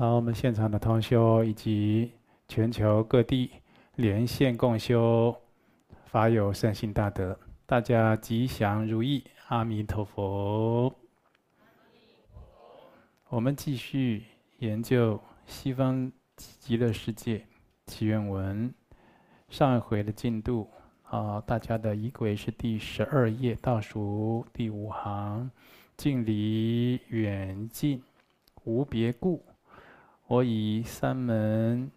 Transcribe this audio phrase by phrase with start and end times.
[0.00, 2.10] 好，我们现场的同修以及
[2.48, 3.50] 全球各地
[3.96, 5.36] 连线共修
[6.06, 10.90] 法友善心大德，大家吉祥如意，阿弥陀佛。
[13.28, 14.22] 我们继续
[14.60, 17.44] 研究西方极乐世界
[17.84, 18.72] 祈愿文，
[19.50, 20.70] 上一回的进度
[21.02, 25.50] 啊，大家的仪轨是第十二页倒数第五行，
[25.98, 28.02] 敬礼远近
[28.64, 29.44] 无别故，
[30.30, 31.90] 我以三门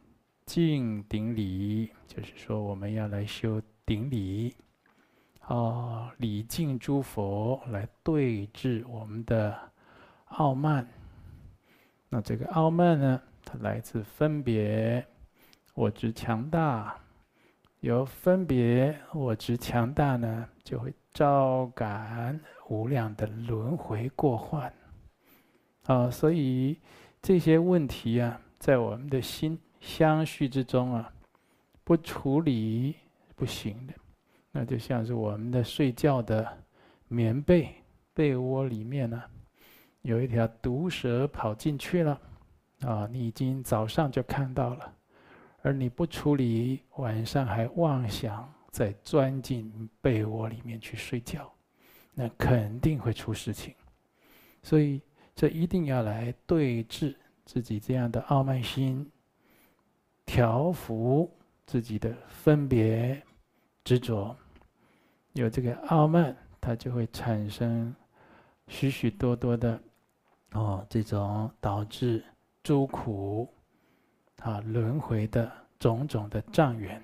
[0.44, 4.56] 敬顶礼，就是说我们要来修顶礼，
[5.42, 9.56] 啊，礼敬诸佛来对治我们的
[10.30, 10.88] 傲慢。
[12.10, 15.06] 那这个傲慢呢，它来自分别
[15.76, 16.98] 我执强大，
[17.82, 24.74] 由分别我执强大呢，就会招感无量的轮回过患。
[25.84, 26.80] 啊，所以
[27.24, 31.10] 这些问题啊，在我们的心相续之中啊，
[31.82, 32.96] 不处理
[33.34, 33.94] 不行的。
[34.52, 36.46] 那就像是我们的睡觉的
[37.08, 37.74] 棉被
[38.14, 39.24] 被窝里面呢。
[40.02, 42.22] 有一条毒蛇跑进去了，
[42.82, 44.94] 啊，你已经早上就看到了，
[45.62, 51.50] 而你不处理，晚上还妄想再钻进被窝里面去睡觉，
[52.14, 53.74] 那肯定会出事情。
[54.62, 55.02] 所以
[55.36, 59.12] 这一定要来对治自己这样的傲慢心，
[60.26, 61.30] 调伏
[61.66, 63.22] 自己的分别
[63.84, 64.36] 执着。
[65.34, 67.96] 有这个傲慢，它就会产生
[68.68, 69.80] 许许多多的。
[70.56, 72.24] 哦，这种导致
[72.62, 73.52] 诸苦
[74.38, 77.04] 啊轮回的种种的障缘，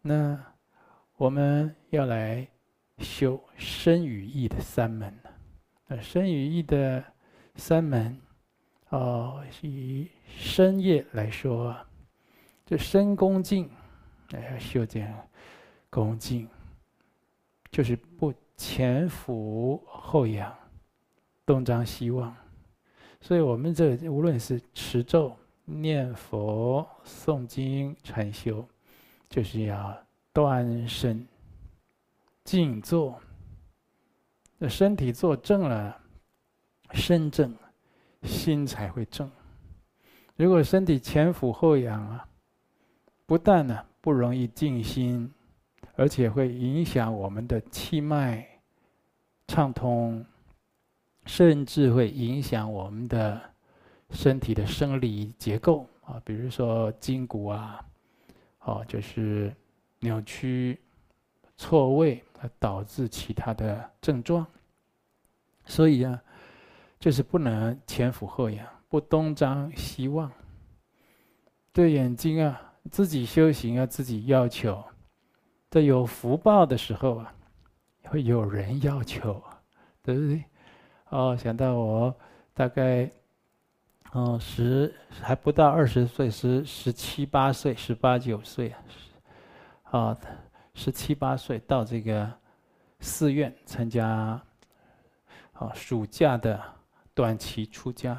[0.00, 0.42] 那
[1.18, 2.48] 我们要来
[2.96, 5.14] 修身与意的三门？
[5.88, 7.04] 呃身与意的
[7.56, 8.18] 三门，
[8.88, 11.76] 哦，以身业来说，
[12.64, 13.68] 这身恭敬，
[14.32, 15.28] 哎，修这样
[15.90, 16.48] 恭敬，
[17.70, 20.54] 就是不前俯后仰。
[21.46, 22.36] 东张西望，
[23.22, 25.34] 所以我们这无论是持咒、
[25.64, 28.68] 念佛、诵经、禅修，
[29.30, 29.96] 就是要
[30.30, 31.26] 端身、
[32.44, 33.18] 静坐。
[34.58, 35.96] 那身体坐正了，
[36.92, 37.54] 身正，
[38.22, 39.30] 心才会正。
[40.36, 42.28] 如果身体前俯后仰啊，
[43.24, 45.32] 不但呢不容易静心，
[45.96, 48.46] 而且会影响我们的气脉
[49.46, 50.24] 畅通。
[51.26, 53.38] 甚至会影响我们的
[54.08, 57.84] 身体的生理结构啊，比如说筋骨啊，
[58.60, 59.54] 哦，就是
[60.00, 60.80] 扭曲、
[61.58, 64.46] 错位，而导致其他的症状。
[65.66, 66.22] 所以啊，
[66.98, 70.32] 就是不能前俯后仰，不东张西望。
[71.72, 72.58] 对眼睛啊，
[72.90, 74.82] 自己修行要自己要求。
[75.68, 77.34] 在有福报的时候啊，
[78.04, 79.42] 会有人要求，
[80.02, 80.44] 对不对？
[81.10, 82.14] 哦，想到我
[82.54, 83.10] 大概，
[84.12, 88.74] 哦，十还不到二十岁，十十七八岁，十八九岁，
[89.84, 90.16] 啊，
[90.78, 92.32] 十七八岁到这个
[93.00, 94.40] 寺院参加，
[95.54, 96.62] 哦，暑假的
[97.14, 98.16] 短期出家，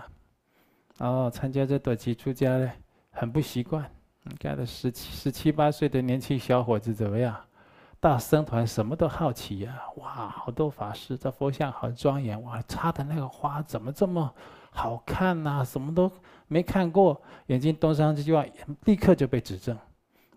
[0.97, 2.69] 然后参加这短期出家呢，
[3.11, 3.89] 很不习惯。
[4.23, 7.33] 你看，这十七十七八岁的年轻小伙子怎么样？
[8.01, 14.29] 大僧团什么都好奇呀，哇，好多法师，这佛像好庄严，哇，插的那个花怎么这么
[14.69, 15.63] 好看呐？
[15.63, 16.11] 什么都
[16.49, 18.45] 没看过，眼睛东张西望，
[18.83, 19.77] 立刻就被指正。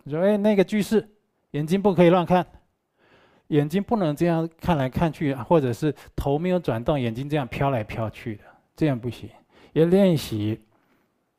[0.06, 1.11] 说，哎，那个居士，
[1.52, 2.46] 眼睛不可以乱看，
[3.46, 8.44] 眼睛不能这样看来看去，或者是头没有转动，眼睛这样飘来飘去的，
[8.76, 9.30] 这样不行。
[9.72, 10.60] 要练习，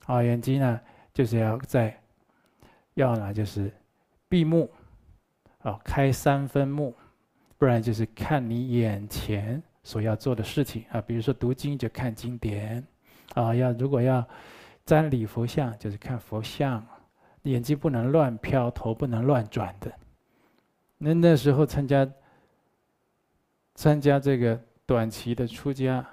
[0.07, 0.81] 啊，眼睛呢，
[1.13, 1.95] 就是要在，
[2.95, 3.71] 要呢就是
[4.27, 4.67] 闭目。
[5.59, 6.93] 啊，开三分目，
[7.57, 10.99] 不然就是看你眼前所要做的事情啊。
[10.99, 12.85] 比如说读经就看经典，
[13.33, 14.27] 啊，要如果要
[14.85, 16.85] 瞻礼佛像，就是看佛像，
[17.43, 19.89] 眼睛不能乱飘，头不能乱转的。
[21.05, 22.09] 那那时候参加
[23.75, 26.05] 参加这个短期的出家，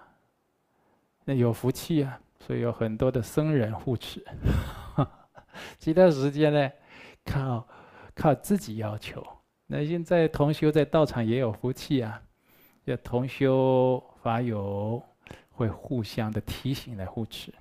[1.25, 4.21] 那有福气啊，所以有很多的僧人护持。
[5.79, 6.71] 其他时间呢，
[7.25, 7.65] 靠
[8.17, 9.25] 靠自己要求。
[9.69, 12.21] 那现在同修在道场也有福气啊，
[12.83, 15.01] 要同修法友
[15.53, 17.55] 会互相的提醒来护持，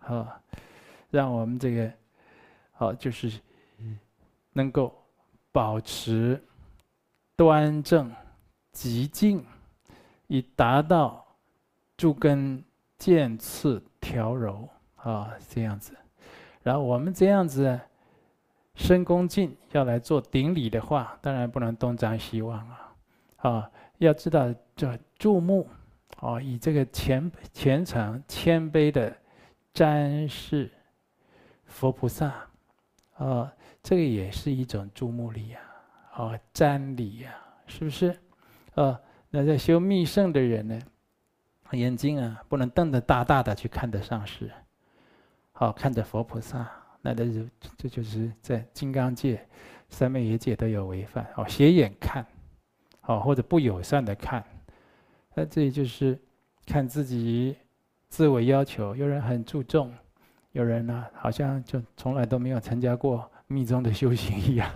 [0.00, 0.26] 好，
[1.10, 1.92] 让我们这个
[2.72, 3.32] 好就是
[4.52, 4.92] 能够
[5.52, 6.42] 保持
[7.36, 8.10] 端正、
[8.72, 9.44] 极静，
[10.26, 11.26] 以达到
[11.96, 12.62] 诸根
[12.98, 14.68] 渐次调柔。
[14.96, 15.92] 啊，这样子。
[16.62, 17.80] 然后我们这样子
[18.76, 22.94] 深恭敬要来做顶礼的话，当然不能东张西望啊，
[23.38, 25.68] 啊，要知道这注目，
[26.20, 29.12] 啊，以这个虔虔诚谦卑的
[29.74, 30.70] 瞻视
[31.64, 32.32] 佛菩萨，
[33.14, 33.52] 啊，
[33.82, 35.60] 这个也是一种注目礼呀，
[36.12, 37.34] 啊，瞻礼呀，
[37.66, 38.14] 是不是？
[38.74, 38.98] 哦，
[39.30, 40.78] 那在修密圣的人呢，
[41.72, 44.50] 眼睛啊不能瞪得大大的去看得上师。
[45.52, 46.70] 好，看着佛菩萨，
[47.00, 47.48] 那这是
[47.78, 49.46] 这就是在金刚界、
[49.88, 51.26] 三昧耶界都有违犯。
[51.36, 52.26] 哦，斜眼看，
[53.02, 54.44] 哦或者不友善的看，
[55.34, 56.20] 那这就是
[56.66, 57.56] 看自己
[58.08, 58.94] 自我要求。
[58.94, 59.94] 有人很注重，
[60.52, 64.70] 有人呢好像就从来都没有参加过密宗的修行一样。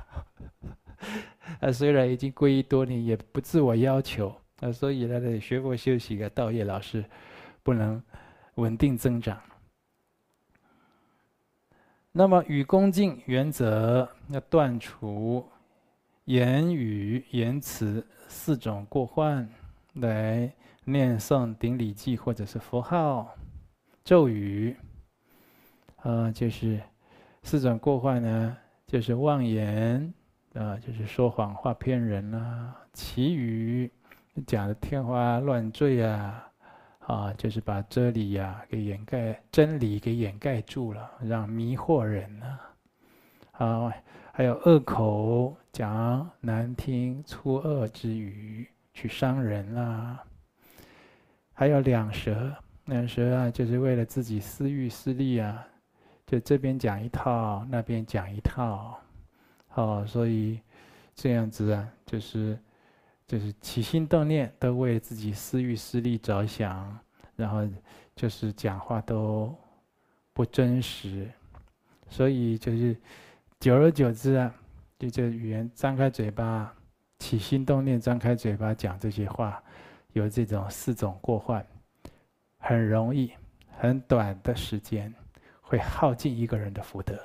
[1.60, 4.34] 啊，虽然已经皈依多年，也不自我要求。
[4.60, 7.04] 啊，所以他的学佛修行啊，道业老师
[7.62, 8.02] 不能
[8.54, 9.38] 稳定增长。
[12.10, 15.46] 那么，与恭敬原则要断除
[16.25, 19.46] 言语言辞四种过患，
[19.92, 20.50] 来
[20.84, 23.37] 念诵顶礼记或者是佛号、
[24.02, 24.75] 咒语，
[25.96, 26.81] 啊，就是
[27.42, 28.56] 四种过患呢，
[28.87, 30.14] 就是妄言
[30.58, 33.91] 啊，就是说谎话骗人啊，其余
[34.47, 36.43] 讲的天花乱坠啊。
[37.06, 42.58] 啊，就是把真理呀给掩盖，真理给掩盖住了，让迷惑人呢。
[43.53, 43.93] 啊，
[44.32, 50.20] 还有恶口讲难听粗恶之语去伤人啦。
[51.52, 52.52] 还有两舌，
[52.87, 55.64] 两舌啊，就是为了自己私欲私利啊，
[56.26, 58.99] 就这边讲一套，那边讲一套。
[59.76, 60.61] 哦，所以
[61.14, 62.58] 这样子啊，就是。
[63.28, 66.96] 就是起心动念都为自己私欲私利着想，
[67.34, 67.69] 然后
[68.14, 69.52] 就是讲话都
[70.32, 71.28] 不真实，
[72.08, 72.96] 所以就是
[73.58, 74.55] 久而久之啊，
[74.96, 76.73] 就这语言张开嘴巴，
[77.19, 79.61] 起心动念张开嘴巴讲这些话，
[80.12, 81.67] 有这种四种过患，
[82.58, 83.32] 很容易
[83.76, 85.12] 很短的时间
[85.61, 87.20] 会耗尽一个人的福德。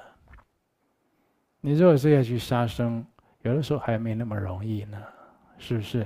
[1.62, 3.06] 你如果是要去杀生，
[3.44, 5.02] 有的时候还没那么容易呢。
[5.58, 6.06] 是不是？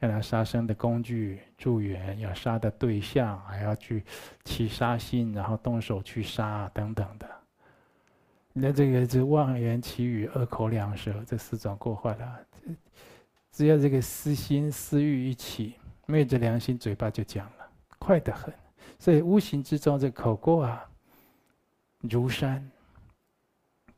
[0.00, 4.04] 要拿杀生的工具助缘，要杀的对象，还要去
[4.44, 7.26] 起杀心，然后动手去杀等等的。
[8.52, 12.38] 那这个是妄言绮语、恶口两舌这四种过患了。
[13.50, 17.66] 只要这个私心、私欲一起，昧着良心，嘴巴就讲了，
[17.98, 18.52] 快得很。
[18.98, 20.84] 所以无形之中，这口过啊，
[22.00, 22.68] 如山，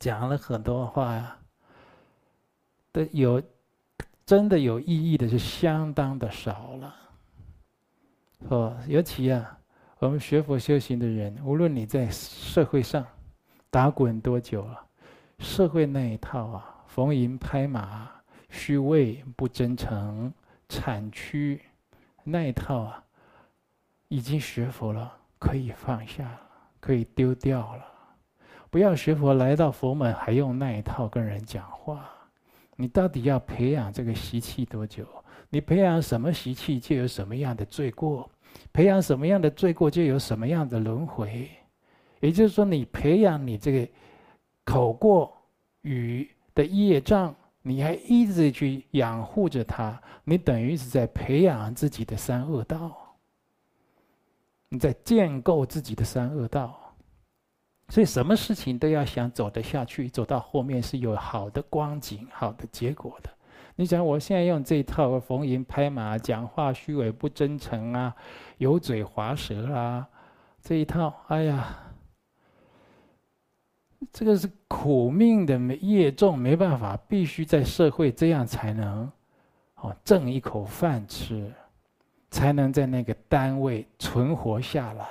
[0.04, 1.38] 讲了很多话呀，
[2.92, 3.42] 的有。
[4.26, 6.94] 真的有意义的是相当的少了，
[8.48, 9.58] 哦，尤其啊，
[9.98, 13.06] 我们学佛修行的人，无论你在社会上
[13.68, 14.82] 打滚多久了，
[15.40, 18.10] 社会那一套啊，逢迎拍马、
[18.48, 20.32] 虚伪、不真诚、
[20.70, 21.60] 产区
[22.22, 23.04] 那一套啊，
[24.08, 26.40] 已经学佛了，可以放下，
[26.80, 27.84] 可以丢掉了，
[28.74, 32.10] 不要学佛来到佛门还用那一套跟人讲话。
[32.74, 35.06] 你到底要培养这个习气多久？
[35.48, 38.28] 你培养什么习气，就有什么样的罪过；
[38.72, 41.48] 培养什么样的罪过，就有什么样的轮回。
[42.18, 43.88] 也就是说，你培养你这个
[44.64, 45.32] 口过
[45.82, 53.14] 语的业障，你还一直去养护着它，你等于是在培养自己的三恶道，
[54.68, 56.80] 你在建构自己的三恶道。
[57.88, 63.30] 所以，什么事情都要想走得下去，走到后面是有好的光景、好的结果的。
[63.76, 68.14] 你想，我现在用这一套逢迎拍马、讲话虚伪不真诚啊、
[68.58, 70.08] 油嘴滑舌啊，
[70.62, 71.76] 这一套，哎呀，
[74.12, 79.10] 这个是苦命的业重，没办法，必须在社会这样才能
[79.74, 81.52] 哦挣一口饭吃，
[82.30, 85.06] 才能在那个单位存活下来。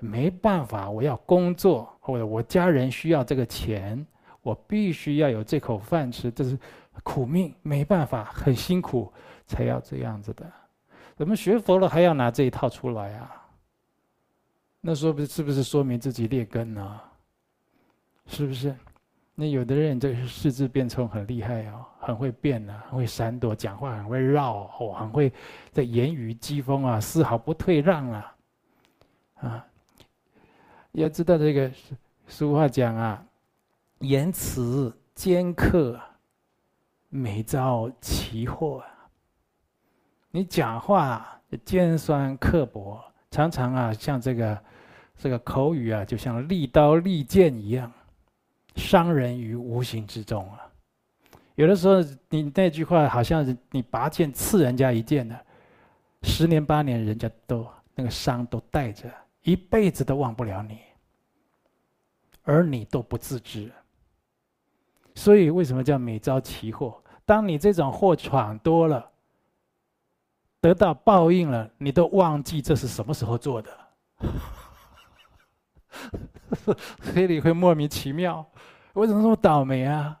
[0.00, 4.04] 没办法，我要工作，或者我家人需要这个钱，
[4.42, 6.58] 我必须要有这口饭吃，这是
[7.04, 9.10] 苦命，没办法，很辛苦
[9.46, 10.44] 才要这样子的。
[11.14, 13.46] 怎么学佛了还要拿这一套出来啊？
[14.80, 17.00] 那说不是不是说明自己劣根呢？
[18.26, 18.74] 是不是？
[19.36, 25.32] 那有的人这个四字变聪很厉害哦，很会变啊，很会闪躲，讲话很会绕，哦，很会
[25.70, 28.36] 在言语讥讽啊，丝毫不退让啊，
[29.36, 29.66] 啊。
[30.92, 31.70] 要知道这个
[32.26, 33.24] 俗话讲啊，
[34.00, 35.98] 言辞尖刻，
[37.08, 38.86] 每遭其祸啊。
[40.30, 44.62] 你讲话尖酸刻薄，常常啊，像这个
[45.16, 47.90] 这个口语啊，就像利刀利剑一样，
[48.76, 50.60] 伤人于无形之中啊。
[51.54, 55.38] 有的时候，你那句话好像是你拔剑刺人家一剑呢，
[56.22, 59.10] 十年八年，人家都那个伤都带着，
[59.42, 60.78] 一辈子都忘不了你，
[62.42, 63.70] 而你都不自知。
[65.14, 67.02] 所以，为什么叫每遭其祸？
[67.24, 69.10] 当你这种祸闯多了，
[70.60, 73.70] 得到报应了，你都忘记这是什么时候做的，
[77.00, 78.44] 所以你会莫名其妙，
[78.94, 80.20] 为什么这么倒霉啊？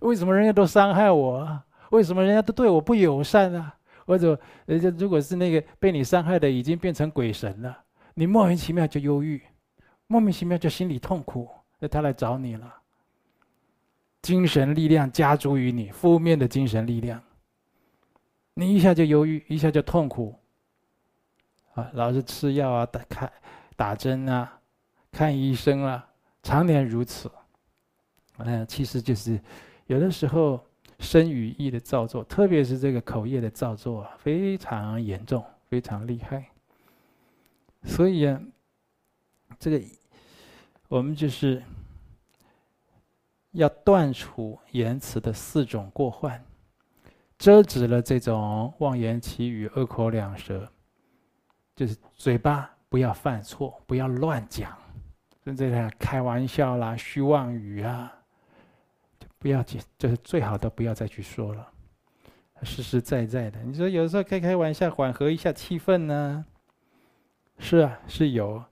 [0.00, 1.64] 为什么人家都伤害我啊？
[1.90, 3.74] 为什么人家都对我不友善啊？
[4.04, 7.84] 或者人家如果是那个被你伤害的已经变成鬼神了，
[8.14, 9.40] 你莫名其妙就忧郁，
[10.06, 12.74] 莫名其妙就心里痛苦，那他来找你了。
[14.20, 17.20] 精神力量加诸于你，负面的精神力量，
[18.54, 20.32] 你一下就忧郁，一下就痛苦，
[21.74, 23.32] 啊，老是吃药啊，打开
[23.74, 24.60] 打针啊，
[25.10, 26.06] 看医生啊，
[26.42, 27.28] 常年如此，
[28.36, 29.40] 嗯，其实就是
[29.86, 30.64] 有的时候
[31.00, 36.51] 身与意的造作，特别是这个口业的造作啊，非常严重，非常厉害。
[37.84, 38.40] 所以啊，
[39.58, 39.80] 这个
[40.88, 41.62] 我们就是。
[43.54, 46.42] 要断除言辞的四种过患，
[47.36, 50.66] 遮止了这种妄言绮语、恶口两舌，
[51.76, 54.74] 就是嘴巴不要犯错，不要乱讲，
[55.44, 58.10] 甚至呢开玩笑啦、虚妄语啊，
[59.18, 61.68] 就不要讲，就是最好的不要再去说了，
[62.62, 63.62] 实实在在的。
[63.64, 66.46] 你说有时候开开玩笑，缓和一下气氛呢？
[67.58, 68.62] 是啊，是有。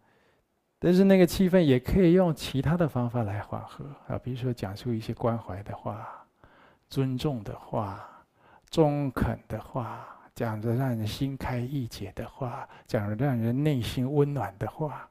[0.78, 6.08] 但是那个气氛也可以用其他的方法来缓和啊，比如说讲出一些关怀的话、
[6.88, 8.08] 尊重的话、
[8.70, 15.06] 中肯的话，讲着让人心开意解的话，讲着让人内心温暖的话，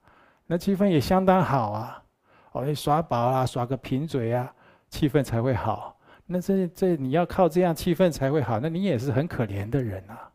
[0.48, 2.04] 那气氛也相当好啊。
[2.52, 4.52] 哦，耍宝啊，耍个贫嘴啊，
[4.90, 5.96] 气氛才会好。
[6.26, 10.32] 那这这你要靠这样气氛才会好，那你也是很可怜的人啊，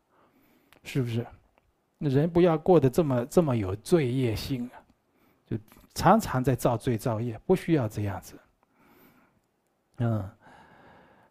[0.84, 1.26] 是不是？
[2.10, 4.80] 人不要过得这么这么有罪业性啊。
[5.46, 5.56] 就
[5.94, 8.34] 常常在造罪造业，不需要这样子。
[9.98, 10.28] 嗯，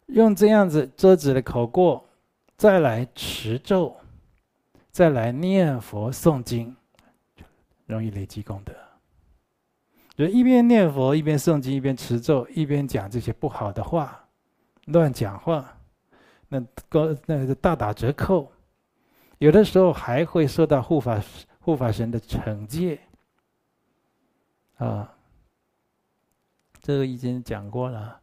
[0.06, 2.04] 用这样子遮止的口过，
[2.56, 3.96] 再来持咒，
[4.90, 6.74] 再来念佛诵经，
[7.86, 8.72] 容易累积功德。
[10.16, 14.24] 就一边念佛，一边诵经，一边持咒，一边讲这些不好的话，
[14.86, 15.76] 乱讲话，
[16.48, 18.50] 那高那个大打折扣。
[19.44, 21.22] 有的时候还会受到护法
[21.60, 22.98] 护法神的惩戒。
[24.78, 25.14] 啊，
[26.80, 28.18] 这个已经讲过了。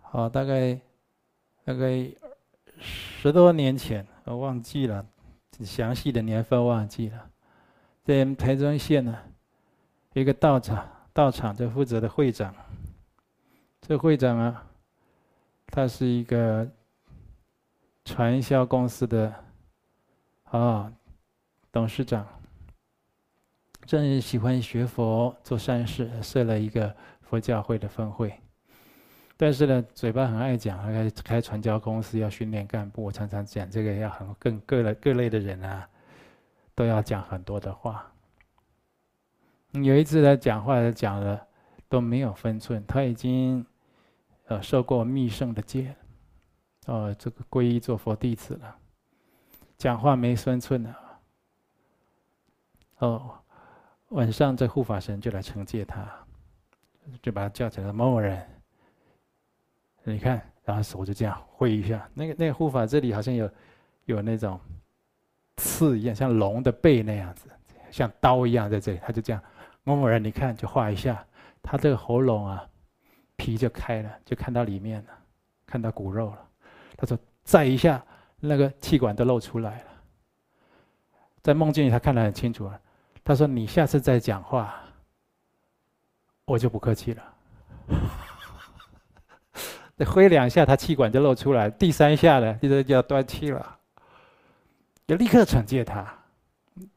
[0.00, 0.80] 好，大概
[1.62, 2.10] 大概
[2.80, 5.04] 十多年前，我忘记了
[5.62, 7.30] 详细的年份，忘记了。
[8.02, 9.14] 在台中县呢，
[10.14, 12.54] 一个道场，道场这负责的会长，
[13.82, 14.66] 这会长啊，
[15.66, 16.66] 他是一个
[18.06, 19.44] 传销公司的
[20.50, 20.92] 啊
[21.70, 22.26] 董事长。
[23.86, 28.38] 正喜欢学佛做善事，设了一个佛教会的分会。
[29.34, 33.04] 但是呢，嘴巴很爱讲，开开传教公司，要训练干部。
[33.04, 35.88] 我常常讲这个，要很更各类各类的人啊，
[36.74, 38.12] 都要讲很多的话。
[39.72, 41.40] 有一次他讲话讲了
[41.88, 43.64] 都没有分寸，他已经
[44.48, 45.94] 呃受过密圣的戒，
[46.86, 48.77] 哦，这个皈依做佛弟子了，
[49.78, 50.96] 讲话没分寸了，
[52.98, 53.34] 哦。
[54.08, 56.10] 晚上，这护法神就来惩戒他，
[57.20, 58.42] 就把他叫起来，某某人，
[60.02, 63.50] 你看，然后手就这样挥一下，那个那个护法这里好像有
[64.06, 64.58] 有那种
[65.58, 67.50] 刺一样，像龙的背那样子，
[67.90, 69.42] 像刀一样在这里，他就这样，
[69.84, 71.22] 某某人，你看，就画一下，
[71.62, 72.66] 他这个喉咙啊，
[73.36, 75.10] 皮就开了，就看到里面了，
[75.66, 76.48] 看到骨肉了。
[76.96, 78.02] 他说再一下，
[78.40, 79.84] 那个气管都露出来了，
[81.42, 82.80] 在梦境里他看得很清楚了。
[83.24, 84.74] 他说：“你下次再讲话，
[86.46, 87.22] 我就不客气了。
[89.98, 91.68] 再挥两下，他气管就露出来。
[91.68, 93.78] 第三下呢，就就要断气了，
[95.06, 96.06] 要立刻惩戒他。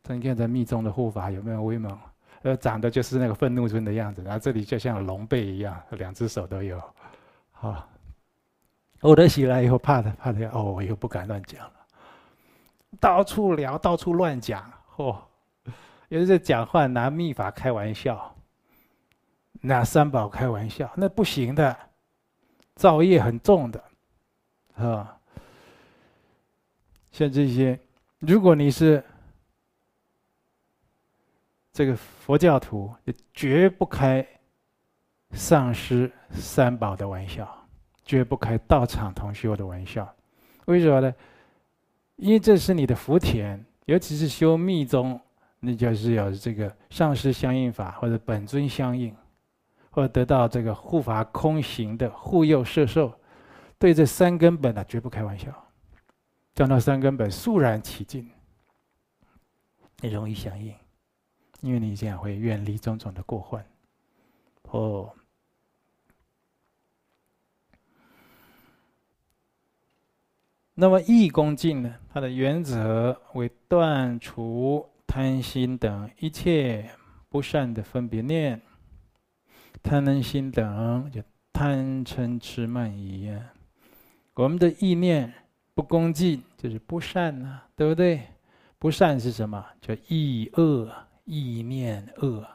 [0.08, 1.98] 你看这密宗的护法有没有威猛？
[2.44, 6.82] 呃，长得就是那个愤怒尊的样子，然后这里就像龙背一样，两只手都有。
[7.52, 7.88] 好，
[9.02, 11.74] 我的醒来以后，怕的怕的，哦，我又不敢乱讲了，
[13.00, 15.16] 到处聊，到处乱讲，嚯！”
[16.10, 18.36] 有的在讲话拿秘法开玩笑，
[19.62, 21.76] 拿三宝开玩笑，那不行的，
[22.76, 23.84] 造业很重的，
[24.76, 25.18] 啊。
[27.12, 27.80] 像这些，
[28.20, 29.04] 如果你是
[31.74, 32.94] 这个佛教徒
[33.34, 34.26] 绝不开
[35.32, 37.61] 丧失三宝的玩笑，
[38.12, 40.14] 绝不开道场同修的玩笑。
[40.66, 41.16] 为什么呢？
[42.18, 45.18] 因为这是你的福田，尤其是修密宗，
[45.62, 49.16] 那就是有这个上师相应法或者本尊相应，
[49.92, 53.18] 或者得到这个护法空行的护佑摄受，
[53.80, 55.48] 对这三根本呢，绝不开玩笑。
[56.54, 58.30] 讲到三根本肃然起敬，
[60.02, 60.76] 你容易相应。
[61.62, 63.66] 因为你这样会远离种种的过患，
[64.64, 65.10] 哦。
[70.82, 71.94] 那么义恭敬呢？
[72.12, 76.90] 它的原则为断除贪心等一切
[77.30, 78.60] 不善的分别念，
[79.84, 81.22] 贪能心等就
[81.54, 83.54] 贪嗔痴慢疑啊。
[84.34, 85.32] 我们的意念
[85.76, 88.20] 不恭敬，就是不善呐，对不对？
[88.80, 89.64] 不善是什么？
[89.80, 90.92] 叫意恶。
[91.26, 92.46] 意念恶，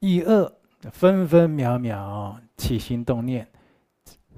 [0.00, 0.52] 意恶
[0.92, 3.48] 分分秒秒起心动念，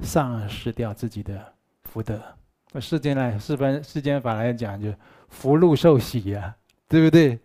[0.01, 2.23] 丧失掉自己的福德。
[2.73, 4.93] 那世间来，世般世间法来讲，就
[5.29, 6.57] 福禄寿喜呀，
[6.88, 7.38] 对不对？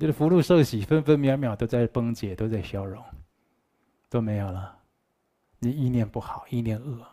[0.00, 3.02] 就是福禄寿喜，分分秒秒都在崩解，都在消融，
[4.08, 4.78] 都没有了。
[5.58, 7.06] 你意念不好，意念恶，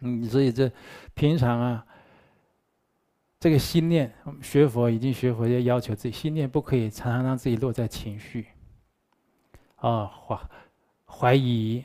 [0.00, 0.70] 嗯，所以这
[1.14, 1.86] 平常啊。
[3.40, 8.46] 这个心念，学佛已经学佛，要要求自己心念不可以常常让自己落在情绪，
[9.74, 10.40] 啊怀
[11.04, 11.84] 怀疑、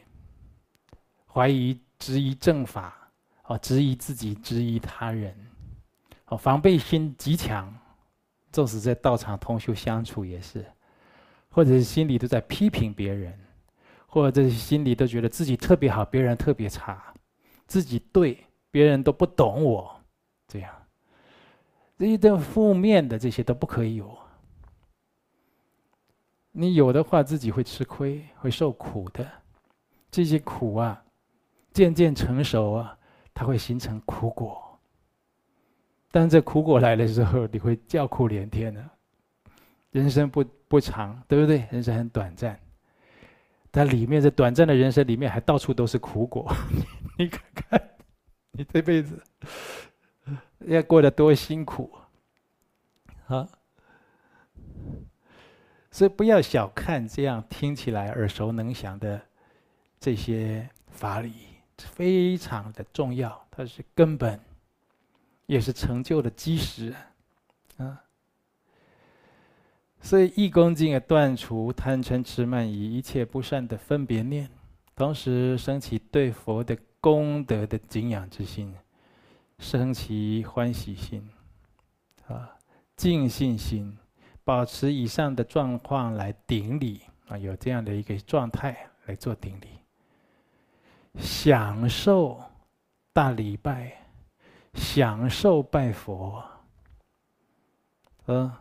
[1.25, 3.06] 怀疑、质疑正法，
[3.47, 5.35] 哦质疑自己、质疑他人，
[6.27, 7.73] 哦防备心极强，
[8.51, 10.65] 纵使在道场同修相处也是，
[11.49, 13.37] 或者是心里都在批评别人，
[14.05, 17.13] 或者是心里都觉得自己特别好，别人特别差，
[17.65, 18.37] 自己对，
[18.69, 19.99] 别人都不懂我，
[20.47, 20.73] 这样。
[21.97, 24.15] 这一段负面的这些都不可以有，
[26.51, 29.27] 你有的话自己会吃亏，会受苦的。
[30.11, 31.03] 这些苦啊，
[31.73, 32.97] 渐渐成熟啊，
[33.37, 34.79] 它会形成苦果。
[36.09, 38.83] 但这苦果来的时候，你会叫苦连天的。
[39.91, 41.67] 人生不不长，对不对？
[41.69, 42.59] 人生很短暂，
[43.69, 46.51] 但里面这短暂的人生里面，还到处都是苦果。
[47.19, 47.89] 你看看，
[48.53, 49.21] 你这辈子。
[50.61, 51.95] 要过得多辛苦
[53.27, 53.47] 啊！
[55.91, 59.21] 所以不要小看这样听起来耳熟能详的
[59.99, 61.31] 这些法理，
[61.77, 64.39] 非常的重要，它是根本，
[65.45, 66.95] 也是成就的基石
[67.77, 68.03] 啊！
[69.99, 74.49] 所以一恭敬啊，断除贪嗔痴慢疑一切不善的分别念，
[74.95, 78.73] 同时升起对佛的功德的敬仰之心。
[79.59, 81.27] 升起欢喜心，
[82.27, 82.55] 啊，
[82.95, 83.97] 尽信心，
[84.43, 89.76] 保持以上的状况来顶礼啊，有这样的一个状态来做顶礼，
[91.19, 92.39] 享受
[93.13, 93.91] 大礼拜，
[94.73, 96.43] 享受拜佛，
[98.27, 98.51] 嗯，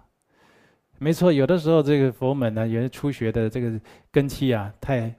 [0.99, 5.14] 没错，有的时候这个佛门呢，有些初学的这个根基啊，太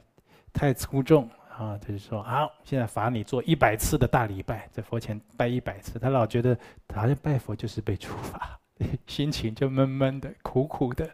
[0.54, 1.30] 太粗重。
[1.58, 5.98] 啊，他就说，好，现在罚你做一百次的大礼拜，在佛前拜一百次。
[5.98, 6.56] 他老觉得
[6.94, 8.60] 好像拜佛就是被处罚，
[9.08, 11.10] 心情就闷闷的、苦苦的。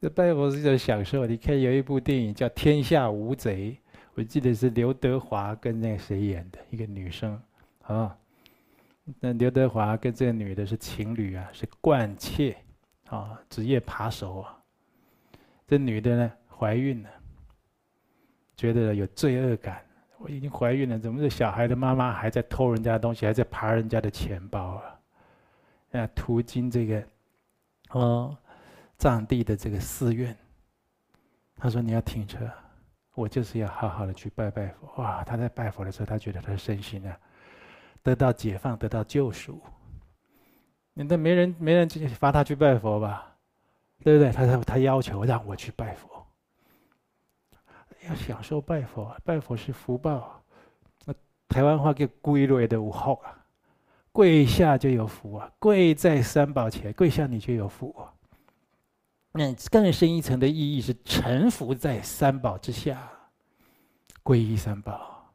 [0.00, 1.26] 这拜佛是一种享受。
[1.26, 3.72] 你看有一部电影叫《天下无贼》，
[4.14, 7.40] 我记得是刘德华跟那个谁演的，一个女生
[7.82, 8.16] 啊。
[9.18, 12.56] 那刘德华跟这个女的是情侣啊，是惯妾
[13.08, 14.58] 啊，职业扒手啊。
[15.66, 17.10] 这女的呢，怀孕了。
[18.54, 19.82] 觉得有罪恶感，
[20.18, 25.00] 我已经怀孕了，怎么这小孩的妈妈还在偷人家的东西，还在扒人家的钱包啊？
[25.92, 27.02] 啊，途经这个
[27.90, 28.36] 哦
[28.98, 30.36] 藏地的这个寺院，
[31.56, 32.48] 他说你要停车，
[33.14, 35.02] 我就是要好好的去拜拜佛。
[35.02, 37.16] 哇，他在拜佛的时候，他觉得他的身心啊
[38.02, 39.60] 得到解放，得到救赎。
[40.94, 43.34] 你都没人没人去罚他去拜佛吧？
[44.02, 44.32] 对不对？
[44.32, 46.08] 他他他要求让我去拜佛。
[48.08, 50.42] 要享受拜佛，拜佛是福报。
[51.04, 51.14] 那
[51.48, 53.38] 台湾话叫“跪落的无后啊，
[54.10, 58.12] 跪下就有福啊，跪在三宝前，跪下你就有福啊。
[59.32, 63.10] 那更深一层的意义是臣服在三宝之下，
[64.22, 65.32] 皈依三宝。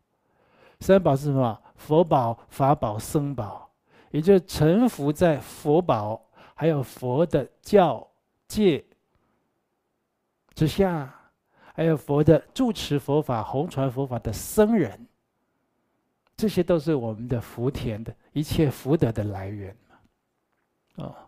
[0.79, 1.61] 三宝是什么？
[1.75, 3.69] 佛宝、法宝、僧宝，
[4.11, 8.07] 也就是臣服在佛宝还有佛的教
[8.47, 8.85] 戒
[10.53, 11.13] 之下。
[11.73, 15.07] 还有佛的住持佛法、弘传佛法的僧人，
[16.35, 21.05] 这些都是我们的福田的一切福德的来源嘛。
[21.05, 21.26] 哦，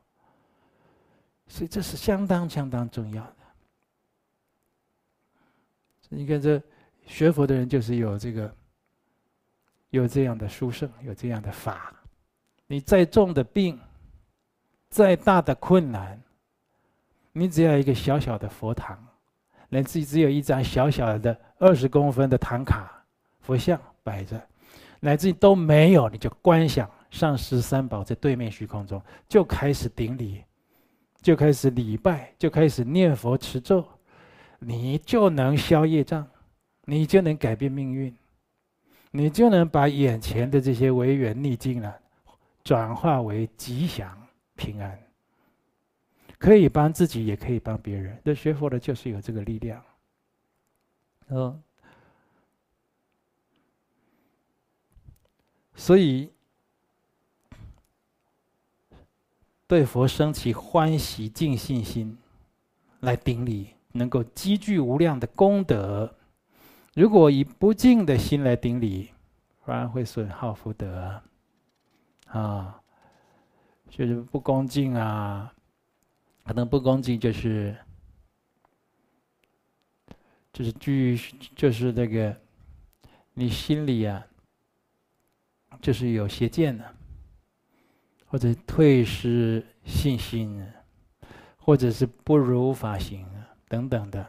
[1.49, 3.35] 所以这是相当相当重要的。
[6.07, 6.61] 你看，这
[7.05, 8.55] 学佛的人就是有这个，
[9.89, 11.93] 有这样的殊胜，有这样的法。
[12.65, 13.79] 你再重的病，
[14.89, 16.19] 再大的困难，
[17.31, 18.97] 你只要一个小小的佛堂，
[19.69, 23.03] 乃至只有一张小小的二十公分的唐卡
[23.41, 24.39] 佛像摆着，
[24.99, 30.43] 乃至都没有，你就观想上师三宝在对面虚空中，就开始顶礼，
[31.21, 33.87] 就开始礼拜，就开始念佛持咒。
[34.59, 36.27] 你就能消业障，
[36.83, 38.13] 你就能改变命运，
[39.11, 41.93] 你就能把眼前的这些违缘逆境呢，
[42.63, 44.99] 转化为吉祥平安。
[46.37, 48.17] 可以帮自己，也可以帮别人。
[48.23, 49.83] 这学佛的就是有这个力量。
[51.29, 51.61] 嗯，
[55.75, 56.31] 所以
[59.69, 62.17] 对佛升起欢喜敬信心，
[63.01, 63.69] 来顶礼。
[63.91, 66.15] 能够积聚无量的功德，
[66.93, 69.09] 如果以不敬的心来顶礼，
[69.65, 71.21] 反而会损耗福德。
[72.27, 72.79] 啊，
[73.89, 75.51] 就是不恭敬啊，
[76.45, 77.75] 可能不恭敬就是，
[80.53, 81.19] 就是具，
[81.55, 82.35] 就是那个，
[83.33, 84.23] 你心里呀，
[85.81, 86.95] 就是有邪见的，
[88.29, 90.65] 或者退失信心，
[91.57, 93.27] 或者是不如法行。
[93.67, 94.25] 等等的，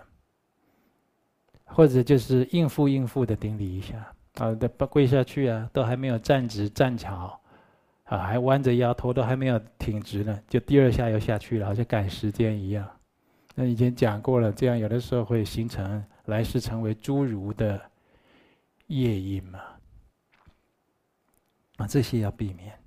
[1.65, 7.41] 或者就是应付应付的顶礼一下啊，的不跪下去啊，都还没有站直站巧，
[8.05, 12.87] 啊，还弯着腰，头都还没有挺直呢，就第二下又下去了，好像赶时间一样。
[13.55, 17.81] 那以前讲过了，这样有的时候会形成来世成为侏儒的
[18.89, 19.59] 业因嘛。
[21.79, 22.79] 啊，这些要避免。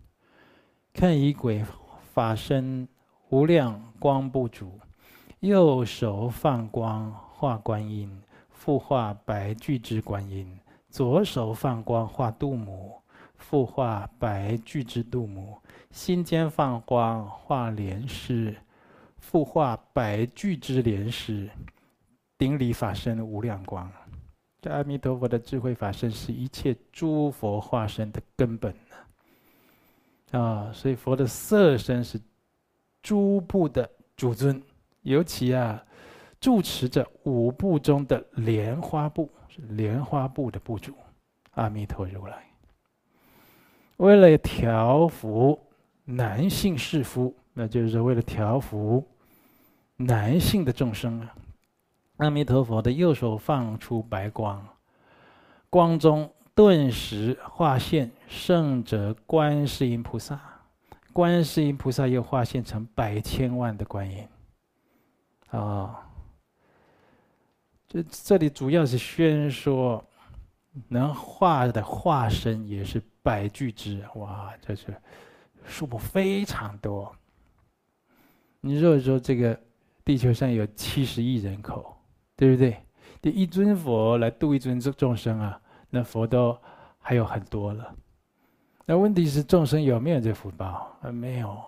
[0.94, 1.66] 看以鬼
[2.14, 2.88] 法身
[3.30, 4.80] 无量光不足。
[5.40, 10.48] 右手放光化观音，复化白巨之观音；
[10.90, 12.94] 左手放光化度母，
[13.36, 15.60] 复化白巨之度母；
[15.92, 18.56] 心间放光化莲师，
[19.18, 21.50] 复化白巨之莲师。
[22.38, 23.92] 顶礼法身无量光，
[24.62, 28.74] 这阿弥陀佛的智慧法身是一切诸佛化身的根本
[30.34, 30.72] 啊！
[30.74, 32.20] 所以佛的色身是
[33.02, 34.62] 诸部的主尊。
[35.02, 35.84] 尤其啊，
[36.40, 40.94] 住持着五部中的莲花部，是莲花部的部主，
[41.52, 42.42] 阿弥陀如来。
[43.98, 45.60] 为了调伏
[46.06, 49.06] 男性士夫，那就是为了调伏
[49.98, 51.36] 男性的众生啊。
[52.18, 54.66] 阿弥陀佛的右手放出白光，
[55.70, 60.40] 光中顿时化现圣者观世音菩萨，
[61.12, 64.28] 观世音菩萨又化现成百千万的观音。
[65.50, 66.08] 啊，
[67.88, 70.04] 这这里主要是宣说，
[70.88, 74.96] 能化的化身也是百具之哇，这是
[75.66, 77.16] 数目非常多。
[78.62, 79.60] 你如果说这个
[80.06, 81.98] 地球上有七十亿人口，
[82.36, 82.78] 对不对？
[83.22, 85.62] 这一尊佛来度一尊众众生啊，
[85.96, 86.58] 那佛都
[86.98, 87.96] 还有很多了。
[88.84, 90.92] 那问题是众生有没有这福报？
[91.04, 91.64] 啊，没有，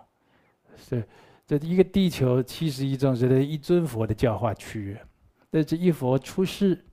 [0.75, 1.07] 是。
[1.45, 4.97] 这一个地球七十亿众生的一尊佛的教化区域，
[5.51, 6.83] 那这一佛出世，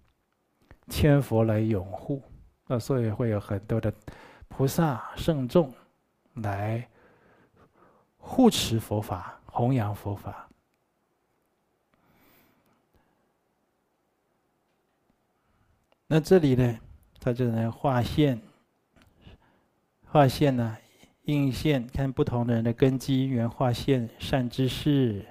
[0.88, 2.22] 千佛来拥护，
[2.66, 3.90] 那所以会有很多的
[4.48, 5.72] 菩萨圣众
[6.34, 6.86] 来
[8.18, 10.46] 护持佛法、弘扬佛法。
[16.06, 16.78] 那这里呢，
[17.22, 18.40] 他就能画线，
[20.06, 20.76] 画线呢。
[21.26, 25.24] 应线看不同的人的根基因缘画线善知识、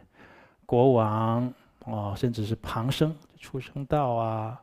[0.66, 4.58] 国王哦，甚至是旁生、出生道啊，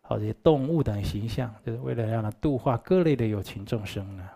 [0.00, 4.26] 好这些动物等形象，就是为了让他度化各类的有情众生呢。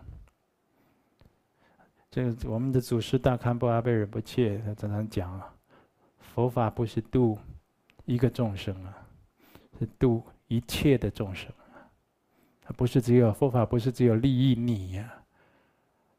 [2.11, 5.51] 这个我们的祖师大堪布阿贝尔不切他常常讲啊，
[6.19, 7.39] 佛法不是度
[8.05, 8.95] 一个众生啊，
[9.79, 11.51] 是度一切的众生，
[12.65, 15.13] 它不是只有佛法，不是只有利益你呀。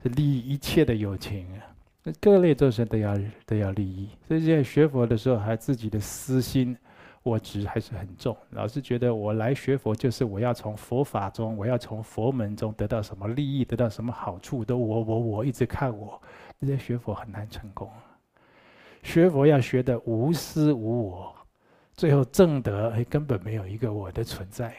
[0.03, 1.65] 是利益一切的友情啊，
[2.03, 4.09] 那各类众生都要都要利益。
[4.27, 6.77] 所以在学佛的时候，还自己的私心、
[7.23, 8.37] 我执还是很重。
[8.51, 16.21] 老是觉得我来学佛，就是我要从佛法中，我要从佛门中得到什么利益，得到什么好处，都我我我一直看我。
[16.61, 17.89] 这些学佛很难成功。
[19.01, 21.35] 学佛要学的无私无我，
[21.95, 24.75] 最后正得，哎，根本没有一个我的存在。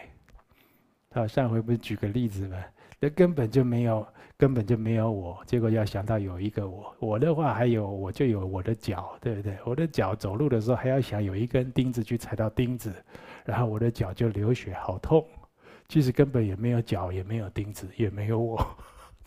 [1.12, 2.62] 好，上回不是举个例子吗？
[2.98, 5.42] 那根本就没有，根本就没有我。
[5.46, 9.58] 结果要想到有一个我，我的话还有我就有我的脚，对不对？
[9.64, 12.92] 我的脚走路的时候还要想有一根钉子去踩到钉子，
[13.44, 15.26] 然后我的脚就流血，好痛。
[15.88, 18.76] 其实根本也没有脚，也没有钉子，也没有我，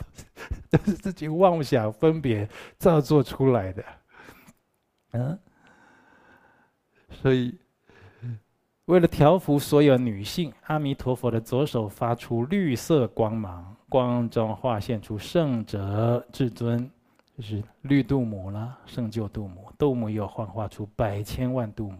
[0.70, 3.84] 都是自己妄想分别造作出来的。
[5.12, 5.38] 嗯，
[7.10, 7.58] 所以。
[8.90, 16.90] 为了调伏所有女性，阿弥陀佛的左手发出绿色光芒，光中化现出圣者至尊，
[17.36, 21.98] 就是绿度母啦，圣救度母，度母又幻化出百千万度母。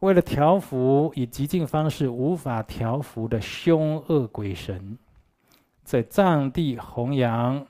[0.00, 4.98] 为了调伏以极尽方式无法调伏的凶恶鬼神，
[5.82, 7.66] 在藏地弘扬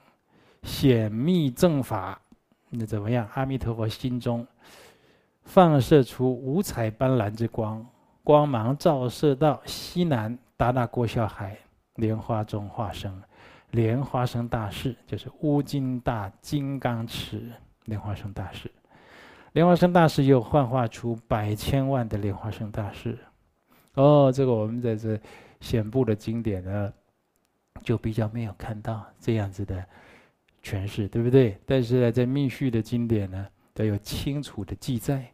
[0.64, 2.20] 显密正法，
[2.70, 3.28] 那怎么样？
[3.34, 4.44] 阿弥陀佛心中。
[5.44, 7.86] 放射出五彩斑斓之光，
[8.22, 11.56] 光芒照射到西南达那郭小海
[11.96, 13.22] 莲花中化生，
[13.70, 17.52] 莲花生大士就是乌金大金刚持
[17.84, 18.70] 莲花生大士，
[19.52, 23.18] 莲花生大士又幻化出百千万的莲花生大士。
[23.94, 25.20] 哦，这个我们在这
[25.60, 26.92] 显部的经典呢，
[27.82, 29.84] 就比较没有看到这样子的
[30.62, 31.60] 诠释，对不对？
[31.66, 35.30] 但是呢，在密续的经典呢，都有清楚的记载。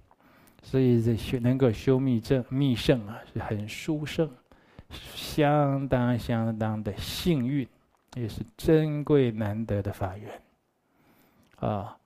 [0.62, 4.30] 所以这修能够修密正密圣啊，是很殊胜，
[5.14, 7.66] 相当相当的幸运，
[8.14, 10.30] 也是珍贵难得的法缘。
[11.60, 11.96] 啊，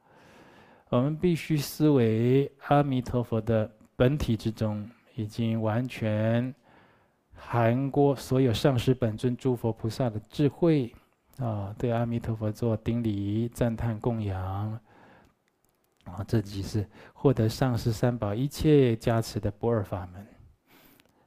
[0.89, 6.55] 我们必须思维阿弥陀佛的本体之中，已经完全
[7.35, 10.93] 含过所有上师本尊诸佛菩萨的智慧
[11.39, 14.81] 啊，对阿弥陀佛做顶礼赞叹供养。
[16.05, 16.87] 啊，这即是
[17.25, 20.27] 获得上师三宝一切加持的不二法门。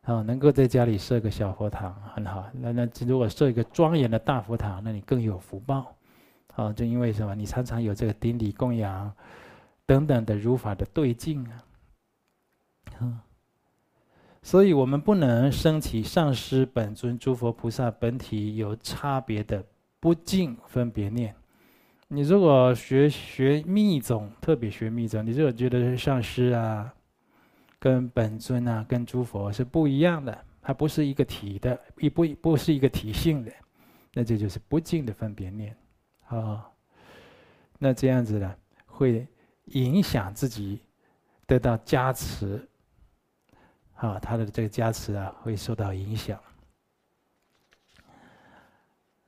[0.03, 2.47] 啊，能够在家里设个小佛堂很好。
[2.53, 5.97] 那那如果设一个庄严的大佛堂，那你更有福报。
[6.53, 7.33] 啊，就因为什么？
[7.33, 9.11] 你常常有这个顶礼供养
[9.87, 11.63] 等等的如法的对境啊。
[12.99, 13.23] 啊，
[14.43, 19.65] 所以我们不能升起上师本尊诸佛菩萨本体有差别的
[19.99, 21.35] 不净分别念。
[22.09, 26.93] 你如果学学密宗，特别学密宗，你如果觉得上师啊，
[27.79, 33.51] 跟本尊啊，跟诸佛是不一样的，它不是一个体的，也不不是一个体性的，
[34.13, 35.75] 那这就是不净的分别念，
[36.27, 36.65] 啊，
[37.77, 39.27] 那这样子呢，会
[39.65, 40.79] 影响自己
[41.45, 42.65] 得到加持，
[43.95, 46.39] 啊，他的这个加持啊，会受到影响。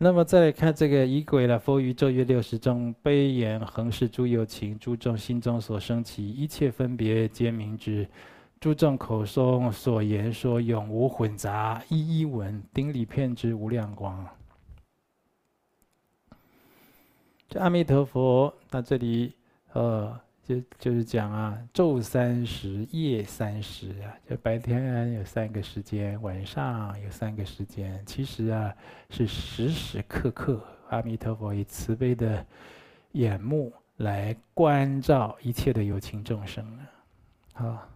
[0.01, 8.07] 那么再来看这个仪轨了，佛于咒曰六十中，悲言恒视诸有情，诸众心中所生起一切分别，皆明之；
[8.61, 14.25] 诸众口中所言说，永无混杂，一一闻，顶礼片之无量光。
[17.49, 19.33] 这阿弥陀佛，那这里
[19.73, 20.17] 呃。
[20.49, 28.03] 就就是讲啊，昼三时，夜三时啊，就白天有三个时间，晚上有三个时间。
[28.03, 28.73] 其实啊，
[29.11, 30.59] 是时时刻刻，
[30.89, 32.43] 阿弥陀佛以慈悲的
[33.11, 36.65] 眼目来关照一切的有情众生
[37.53, 37.63] 啊。
[37.63, 37.87] 啊，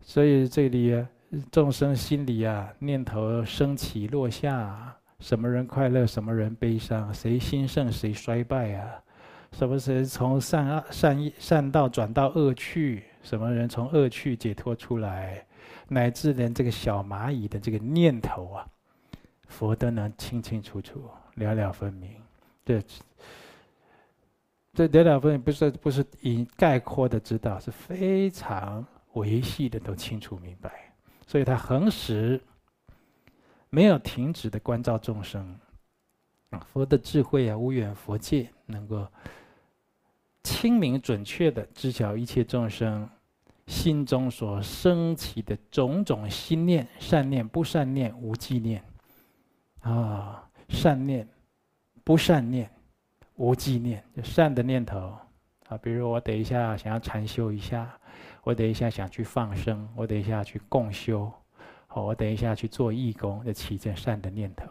[0.00, 1.04] 所以这里
[1.50, 9.02] 众生心里啊，念头升起落下，什么人快乐，什么人悲伤，谁兴盛，谁衰败啊？
[9.58, 13.04] 什么是从善善善道转到恶趣？
[13.22, 15.42] 什么人从恶趣解脱出来？
[15.88, 18.68] 乃至连这个小蚂蚁的这个念头啊，
[19.48, 22.10] 佛都能清清楚楚、了了分明。
[22.66, 22.82] 这
[24.74, 30.92] 这了了分明，不是不是以概括的知道，是非常维系的，都清楚明白。
[31.26, 32.38] 所以他恒时
[33.70, 35.58] 没有停止的关照众生。
[36.66, 39.06] 佛的智慧啊，无远佛界，能够。
[40.46, 43.10] 清明准确的知晓一切众生
[43.66, 48.80] 心中所升起的种种心念、善念、不善念、无记念，
[49.80, 51.26] 啊，善念、
[52.04, 52.70] 不善念、
[53.34, 55.18] 无记念，就善的念头
[55.68, 57.92] 啊，比如我等一下想要禅修一下，
[58.44, 61.28] 我等一下想去放生，我等一下去共修，
[61.88, 64.68] 好，我等一下去做义工，就起这善的念头。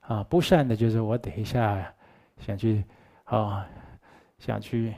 [0.00, 1.94] 啊，不善的就是我等一下
[2.38, 2.82] 想去，
[3.24, 3.68] 啊。
[4.40, 4.92] 想去，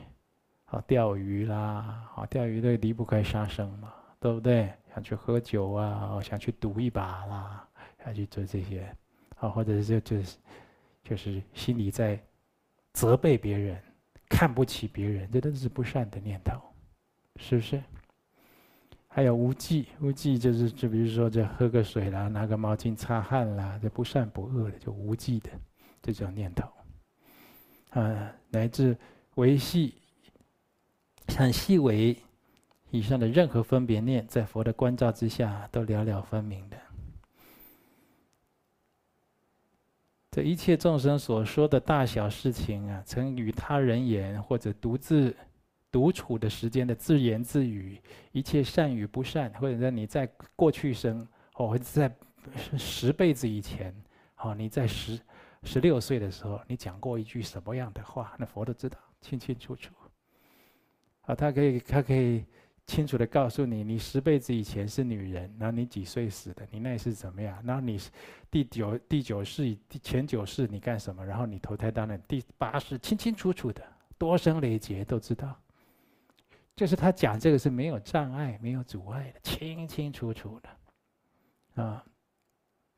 [0.63, 4.73] 好钓鱼啦，好钓鱼都离不开杀生嘛，对不对？
[4.93, 7.67] 想去喝酒啊，想去赌一把啦，
[8.03, 8.95] 想去做这些，
[9.35, 10.37] 好或者是就就是，
[11.03, 12.17] 就是心里在
[12.93, 13.83] 责备别人，
[14.29, 16.57] 看不起别人，这都是不善的念头，
[17.35, 17.83] 是不是？
[19.09, 25.51] 还有无忌，无忌就是就比如说这喝个水啦，拿个毛巾擦汗啦，这不善不恶的，就无忌的
[26.01, 26.67] 这种念头。
[27.99, 28.97] 啊，乃至
[29.35, 29.95] 维系
[31.35, 32.17] 很细微
[32.91, 36.77] 以上的任何分别念，在佛的关照之下，都了了分明的。
[40.31, 45.35] 这一切众生所说的大小事情啊，曾与他人言，或者独自。
[45.91, 52.11] 独处的时间的自言自语，一切善与不善，或者在你在过去生，或者在
[52.79, 53.95] 十辈子以前，
[54.33, 55.19] 好，你在十
[55.61, 58.33] 十六岁的时候，你讲过一句什么样的话？
[58.39, 59.93] 那佛都知道清清楚楚。
[61.21, 62.43] 啊，他可以，他可以
[62.85, 67.63] 清楚的告诉你，你十辈子以前是女人，然后你几岁死的，你那是怎么样？
[67.65, 67.97] 然后你
[68.51, 71.25] 第九第九世前九世你干什么？
[71.25, 73.81] 然后你投胎当了第八世，清清楚楚的，
[74.17, 75.57] 多生累劫都知道。
[76.75, 82.03] 就是他讲这个是没有障碍、没有阻碍的，清清楚楚的，啊，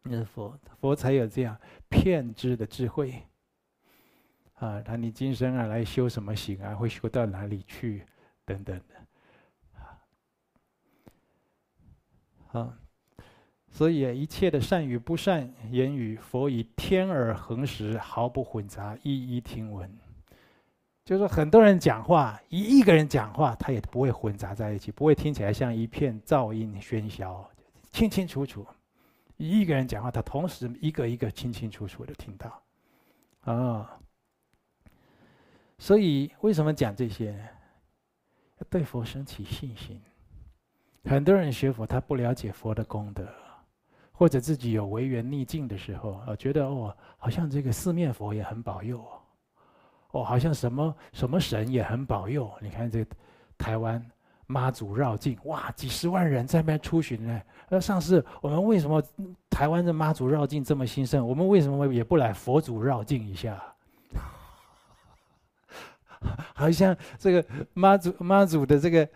[0.02, 1.60] 那佛，佛才有这样
[1.90, 3.22] 骗知的智慧，
[4.56, 8.06] 啊，他你今生啊来修什么行啊，会修到哪里去，
[8.46, 8.96] 等等的，
[12.60, 12.80] 啊，
[13.70, 19.94] 所以一切的善与不善言语，佛以天耳恒时，毫不混杂，一一听闻。
[21.04, 27.46] 就是，很多人讲话，一亿个人讲话，他也不会混杂在一起，不会听起来像一片噪音喧嚣，
[27.92, 28.66] 清清楚楚。
[29.36, 32.64] 一亿个人讲话，他同时一个一个清清楚楚的听到，
[33.42, 34.00] 啊。
[35.78, 37.38] 所以为什么讲这些？
[38.58, 40.02] 要对佛升起信心。
[41.04, 43.28] 很多人学佛，他不了解佛的功德，
[44.14, 49.06] 或者自己有违缘逆境的时候，啊，觉得哦，好像这个四面佛也很保佑。
[50.12, 52.50] 哦，好像什么什么神也很保佑。
[52.62, 53.06] 你看这
[53.58, 54.04] 台湾
[54.48, 57.42] 妈祖绕境，哇，几十万人在那边出巡呢。
[57.68, 59.04] 那上次我们为什么
[59.50, 61.28] 台湾的妈祖绕境这么兴盛？
[61.28, 63.62] 我们为什么也不来佛祖绕境一下？
[66.56, 69.08] 好像这个妈祖妈祖的这个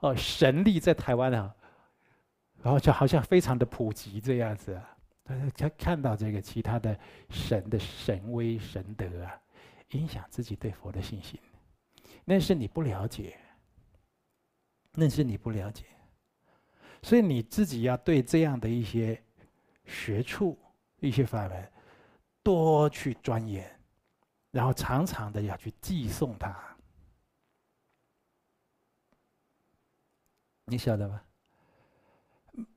[0.00, 1.54] 哦神力在台湾啊，
[2.62, 4.96] 然后就好像非常的普及这样子啊。
[5.56, 6.94] 他看到这个其他的
[7.30, 9.40] 神的神威神德啊。
[9.94, 11.36] 影响自己对佛的信心，
[12.24, 13.36] 那是你不了解，
[14.92, 15.84] 那是你不了解，
[17.02, 19.20] 所以你自己要对这样的一些
[19.84, 20.56] 学处、
[21.00, 21.72] 一些法门
[22.40, 23.68] 多去钻研，
[24.52, 26.56] 然后常常的要去寄送它。
[30.70, 31.20] 你晓得吗？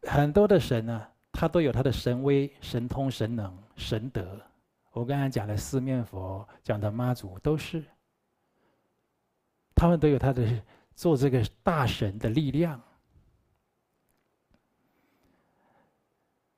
[0.03, 4.39] 很多的神呢，他都有他的神威、神通、神能、神德。
[4.91, 7.84] 我刚才讲的四面佛，讲的妈祖，都是
[9.75, 10.47] 他们都有他的
[10.95, 12.82] 做这个大神的力量。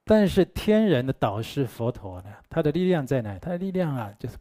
[0.03, 3.39] 但是天人的导师佛陀呢，他的力量在哪？
[3.39, 4.37] 他的力量啊，就是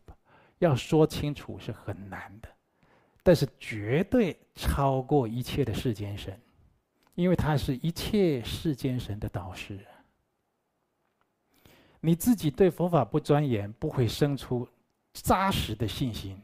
[0.59, 2.49] 要说清楚是很难的，
[3.23, 6.39] 但是绝对超过一切的世间神，
[7.15, 9.85] 因为他是一切世间神的导师。
[12.01, 14.69] 你自己对佛法不钻研，不会生出
[15.13, 16.39] 扎实的信心。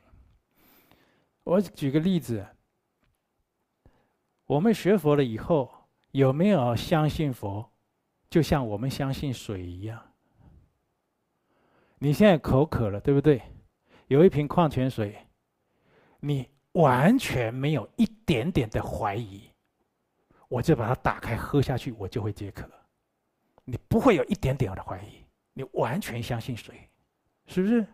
[1.44, 2.46] 我举个例子，
[4.46, 5.70] 我们学佛了以后，
[6.12, 7.70] 有没有相信佛？
[8.30, 10.00] 就像我们相信水一样。
[11.98, 13.42] 你现在口渴了，对不对？
[14.06, 15.26] 有一瓶矿泉水，
[16.20, 19.49] 你完全没有一点点的怀疑，
[20.50, 22.68] 我就把它打开喝下去，我就会解渴。
[23.64, 25.24] 你不会有一点点的怀疑。
[25.54, 26.74] 你完全相信谁？
[27.46, 27.86] 是不是？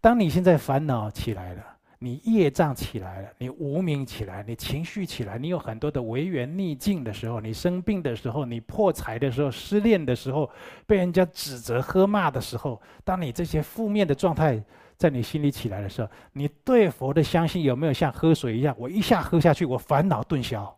[0.00, 1.64] 当你现在烦恼起来了，
[1.98, 10.48] 你业障起来了，你无名起来，你情绪起来，你有很多的违缘逆境的时候，你生病的时候，你破财的时候，失恋的时候，
[10.86, 14.62] 被人家指责、喝骂的时候，当你这些负面的状态
[14.96, 18.72] 在你心里起来的时候，你对佛的相信有没有像喝水一样？
[18.78, 20.77] 我一下喝下去，我烦恼顿消。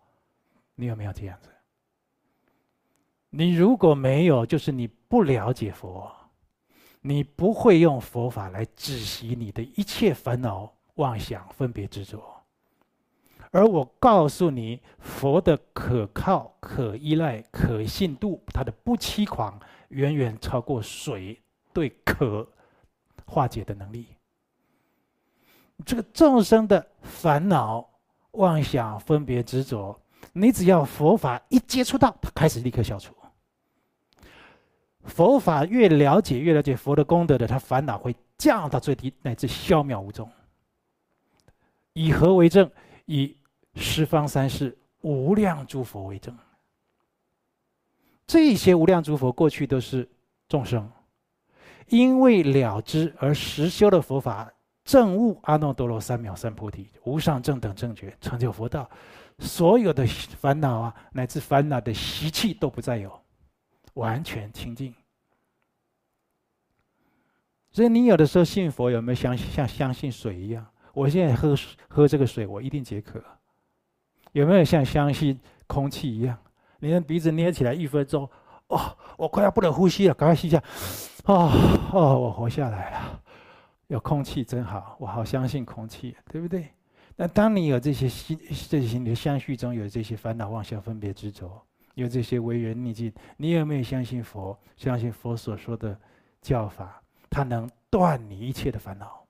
[0.81, 1.51] 你有没有这样子？
[3.29, 6.11] 你如果没有，就是你不了解佛，
[7.03, 12.43] 你不会用佛法来止息你的一切烦恼、妄想、分别执着。
[13.53, 21.41] 而我告诉你，佛的可靠、可依赖、可信度，它的不欺狂，远远超过水
[21.73, 22.49] 对可
[23.27, 24.07] 化解的能力。
[25.85, 27.89] 这个众生的烦恼、
[28.33, 30.00] 妄想、分别执着，
[30.33, 33.15] 你只要佛法一接触到，它开始立刻消除。
[35.05, 40.31] 佛法越了解，越了解佛的功德的，他烦恼会降到最低，乃至消渺无踪。
[41.95, 42.71] 以何为证？
[43.07, 43.37] 以
[43.75, 46.37] 十方三世无量诸佛为证。
[48.27, 50.09] 这些无量诸佛过去都是
[50.49, 50.89] 众生，
[51.89, 54.53] 因为了知而实修的佛法，
[54.91, 58.91] 正悟阿耨多罗三藐三菩提，无上正等正觉，成就佛道，
[59.39, 63.23] 所有的烦恼啊，乃至烦恼的习气都不再有，
[63.95, 64.93] 完全清净。
[67.71, 70.67] 所以你有的时候信佛，有没有相信像相信水一样？
[70.93, 71.55] 我现在喝
[71.89, 73.23] 喝这个水，我一定解渴。
[74.33, 75.39] 有没有像相信
[75.69, 76.37] 空气一样？
[76.81, 78.29] 你的鼻子捏起来一分钟，
[78.67, 80.61] 哦，我快要不能呼吸了，赶快吸一下，
[81.27, 81.49] 哦
[81.93, 83.23] 哦，我活下来了，
[83.91, 86.73] 有空气真好，我好相信空气，对不对？
[87.17, 88.39] 那当你有这些心，
[88.69, 91.61] 这些你的相续中有这些烦恼妄想分别执着，
[91.95, 94.57] 有这些违缘逆境，你有没有相信佛？
[94.77, 96.01] 相信佛所说的
[96.41, 99.27] 教法，它能断你一切的烦恼，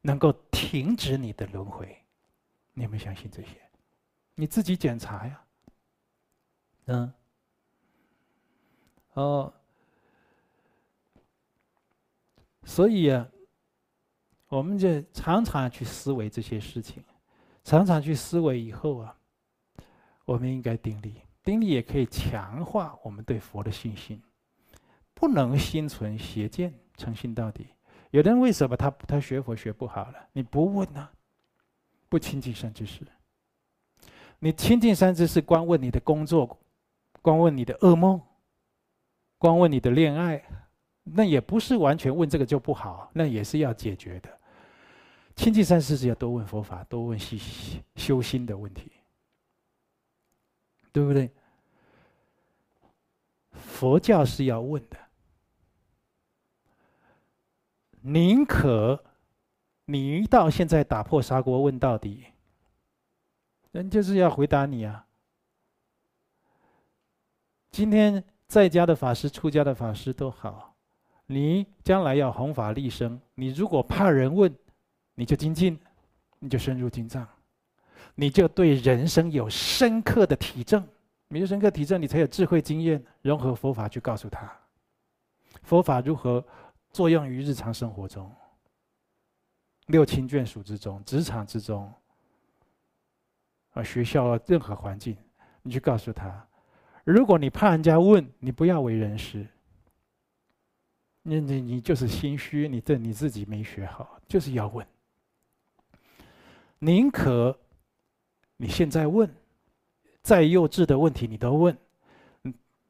[0.00, 1.96] 能够停止你的轮回？
[2.72, 3.50] 你有没有相信这些？
[4.34, 5.44] 你自己检查呀，
[6.86, 7.12] 嗯，
[9.12, 9.54] 哦，
[12.64, 13.28] 所以啊，
[14.54, 17.02] 我们就常常去思维这些事情，
[17.64, 19.16] 常常去思维以后啊，
[20.24, 24.22] 我们应该定力，定力也可以强化我们对佛的信心，
[25.12, 27.66] 不能心存邪见，诚信到底。
[28.12, 30.28] 有的人为什么他他学佛学不好了？
[30.32, 31.08] 你不问呢，
[32.08, 33.04] 不亲近善知识。
[34.38, 36.60] 你亲近三知识光问你的工作，
[37.20, 38.20] 光问你的噩梦，
[39.36, 40.44] 光问你的恋爱，
[41.02, 44.30] 那也不是完全问这个就不好，那也是要解决的。
[45.36, 47.36] 亲近三知是要多问佛法，多问修
[47.96, 48.90] 修心的问题，
[50.92, 51.30] 对不对？
[53.52, 54.96] 佛教是要问的，
[58.00, 59.04] 宁可
[59.86, 62.24] 你一到现在打破砂锅问到底。
[63.72, 65.04] 人就是要回答你啊！
[67.72, 70.76] 今天在家的法师、出家的法师都好，
[71.26, 74.56] 你将来要弘法立生，你如果怕人问，
[75.14, 75.78] 你就精进，
[76.38, 77.26] 你就深入经藏，
[78.14, 80.86] 你就对人生有深刻的体证，
[81.28, 84.52] 你有深刻体证，你才有智慧经验，融合佛法去告诉他，
[85.62, 86.44] 佛法如何
[86.90, 88.30] 作用于日常生活中、
[89.86, 91.92] 六亲眷属之中、职场之中。
[93.70, 95.16] 啊，学校任何环境，
[95.62, 96.46] 你去告诉他，
[97.02, 99.44] 如果你怕人家问，你不要为人师。
[101.22, 104.86] 你你你就是心虚，你这你自己没学好，就是要问。
[106.84, 107.58] 宁可
[108.58, 109.34] 你现在问，
[110.22, 111.74] 再幼稚的问题你都问，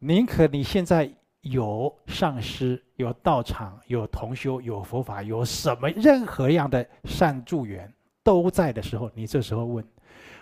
[0.01, 1.09] 宁可你现在
[1.43, 7.93] 有上师、有道场、有同修、有佛法、有什么任何样的善助缘
[8.25, 9.87] 都在的时候，你这时候问。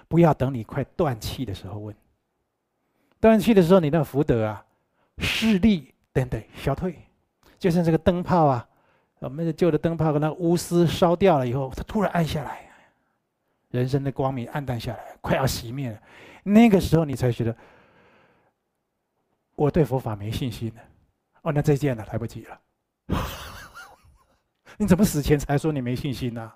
[0.08, 1.94] 不要等你快断气的时候问。
[3.20, 4.64] 断气的时候，你那福德啊、
[5.18, 6.98] 势力等等消退，
[7.58, 8.66] 就像这个灯泡啊，
[9.20, 12.71] 我们的旧的灯泡，跟那钨丝烧掉了以后，它突然暗下来，
[13.72, 15.98] 人生的光明暗淡下来，快要熄灭了。
[16.44, 17.56] 那个时候，你才觉得
[19.56, 20.82] 我对佛法没信心了。
[21.42, 22.60] 哦，那再见了，来不及了。
[24.78, 26.52] 你怎么死前才说你没信心呢？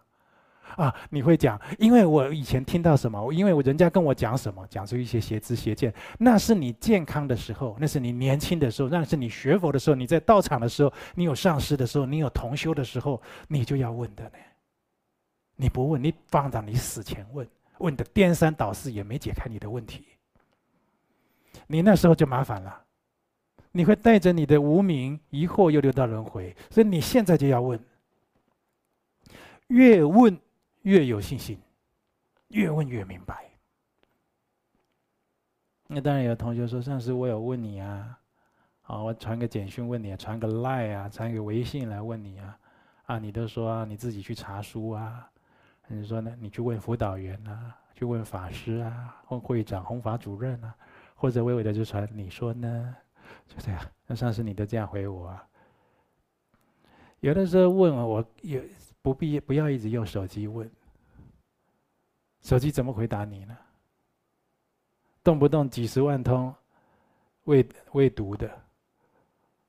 [0.77, 14.33] 啊，你会讲，因为我以前听到什么，因为我人家跟我讲什么，讲出一些邪知邪见，那是你健康的时候，那是你年轻的时候，那是你学佛的时候，你在道场的时候，你有上师的时候，你有同修的时候，你就要问的呢。
[15.57, 17.49] 你不问，你放到你死前问，
[17.79, 20.07] 问的颠三倒四也没解开你的问题，
[21.67, 22.85] 你那时候就麻烦了，
[23.73, 27.79] 你会带着你的无名疑惑又流到轮回，所以你现在就要问，
[29.67, 30.39] 越问。
[30.83, 31.59] 越有信心，
[32.51, 33.51] 越问越明白。
[35.89, 38.17] 那当然有同学说：“上次我有问你啊，
[38.83, 42.57] 啊，我传个简讯问你，传个赖啊，传个微信来问你啊，
[43.07, 45.29] 啊，你都说啊你自己去查书啊，
[45.89, 46.37] 你说呢？
[46.41, 50.75] 你去问辅导员啊，去问法师啊，问会长、弘法主任啊，
[51.15, 52.97] 或者微微的就传，你说呢？
[53.47, 53.81] 就这样。
[54.07, 55.47] 那上次你都这样回我啊？
[57.21, 58.63] 有的时候问我，我也。”
[59.07, 60.69] 不必不要一直用手机问，
[62.41, 63.57] 手机怎么回答你呢？
[65.23, 66.53] 动不动几十万通
[67.45, 68.51] 未未读的，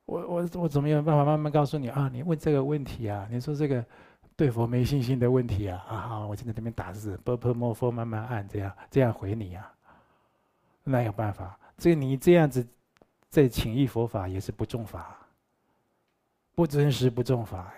[0.06, 2.10] 我我我怎么有办法慢慢告诉你啊？
[2.12, 3.28] 你问这个问题啊？
[3.30, 3.86] 你说这个
[4.38, 5.84] 对佛没信心的问题啊？
[5.90, 9.74] 啊好，我现在这边打字，波波莫佛慢慢按，这样这样回你啊？
[10.84, 11.58] 那有办法？
[11.76, 12.66] 这你这样子
[13.30, 15.18] 在请意佛法也是不重法，
[16.54, 17.74] 不真实不重法呀。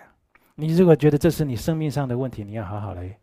[0.54, 3.18] 你如果觉得这是你生命上的问题，你要好好来，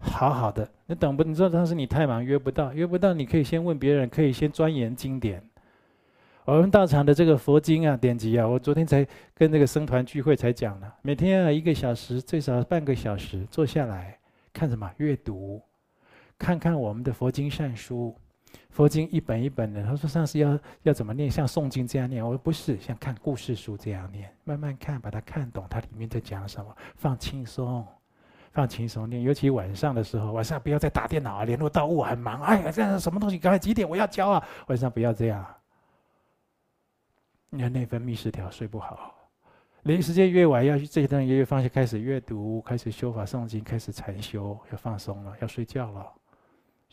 [0.00, 0.68] 好好的。
[0.86, 1.22] 你等不？
[1.22, 5.40] 你知道当时你太忙约不到，约不到，你可以先问别人，可以先钻研经典。
[6.44, 14.18] 我们道场的这个佛经啊、典籍啊，我昨天才跟那个僧团聚会才讲了，每天啊一个小时，最少半个小时坐下来
[14.52, 14.90] 看什么？
[14.96, 15.62] 阅读，
[16.36, 18.14] 看看我们的佛经善书。
[18.70, 21.30] 佛经一本一本的，他说上次要要怎么念？
[21.30, 22.24] 像诵经这样念？
[22.24, 27.86] 我说不是，像看故事书这样念，慢慢看，把它看懂，它里面在讲什么，放轻松，
[28.50, 29.22] 放轻松念。
[29.22, 32.42] 尤其晚上的时候，晚上不要再打电脑啊，联络到我很忙。
[32.42, 33.38] 哎呀，这样什么东西？
[33.38, 34.42] 刚才几点我要交啊？
[34.66, 35.46] 晚上不要这样，
[37.54, 39.14] 你看内分泌失调，睡不好。
[39.82, 46.10] 临时间越晚，要去这一段越越放下，开始阅读，开始修法诵经，开始禅修，要放松了，要睡觉了。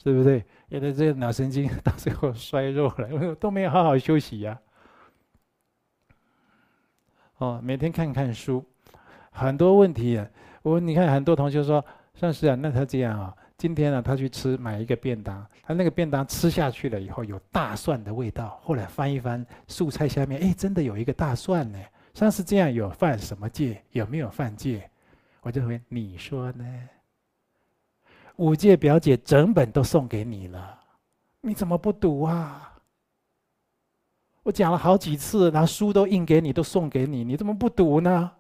[0.04, 0.44] 对不对？
[0.68, 4.60] 有的这个脑神经到最后衰弱了，都没有好好休息呀。
[7.38, 8.66] 哦，每天看看书，
[9.32, 10.22] 很多问题。
[10.62, 11.84] 我你看，很多同学说
[12.16, 18.58] ：“算是啊，那他这样啊，今天呢，他去吃买一个便当，他那个便当吃下去了以后有大蒜的味道。
[18.64, 21.78] 后来翻一翻素菜下面，哎，真的有一个大蒜呢。
[22.14, 23.84] 上次这样有犯什么戒？
[23.92, 24.90] 有没有犯戒？
[25.42, 26.64] 我就问你说呢？”
[28.38, 30.80] 五戒表姐整本都送给你了，
[31.42, 32.78] 你怎么不读啊？
[34.44, 38.32] 我讲了好几次，拿书都印给你，都送给你，你怎么不读呢？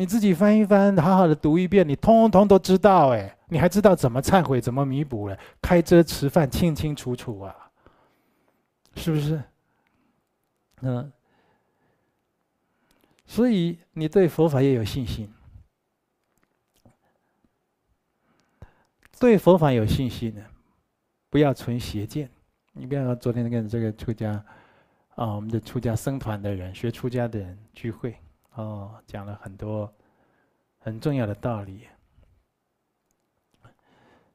[0.00, 7.54] 你自己翻一翻，好好的读一遍，你通通都知道哎，你还知道怎么忏悔，怎么弥补了，开遮吃饭清清楚楚啊，
[8.96, 9.42] 是不是？
[10.80, 11.12] 嗯，
[13.26, 15.30] 所以你对佛法也有信心。
[19.18, 20.42] 对佛法有信心呢，
[21.28, 22.30] 不要存邪见。
[22.72, 24.42] 你不要昨天跟这个出家
[25.16, 28.16] 啊，我们的出家僧团的人、学出家的人聚会
[28.54, 29.92] 哦，讲了很多
[30.78, 31.86] 很重要的道理。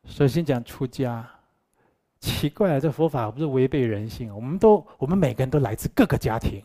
[0.05, 1.27] 首先讲出家，
[2.19, 4.33] 奇怪，这佛法不是违背人性？
[4.33, 6.63] 我们都，我们每个人都来自各个家庭，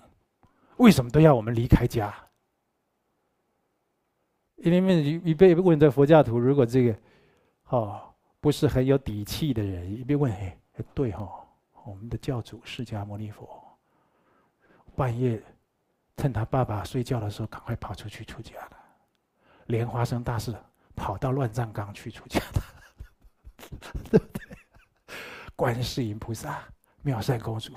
[0.76, 2.14] 为什么都要我们离开家？
[4.56, 6.96] 因为一被问这佛教徒，如果这个
[7.68, 8.06] 哦。
[8.42, 10.58] 不是很有底气的人，一边问：“哎，
[10.94, 11.28] 对哈，
[11.84, 13.46] 我们的教主释迦牟尼佛，
[14.96, 15.38] 半夜
[16.20, 18.76] 趁他爸爸睡觉的时候，赶快跑出去出家了。
[19.68, 20.54] 莲花生大师
[20.94, 22.60] 跑到乱葬岗去出家的，
[24.10, 24.42] 对不对？
[25.56, 26.62] 观世音菩萨、
[27.00, 27.72] 妙善公主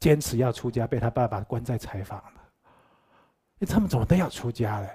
[0.00, 3.64] 坚持要出家，被他爸爸关在柴房了。
[3.64, 4.90] 他们怎么都要出家了？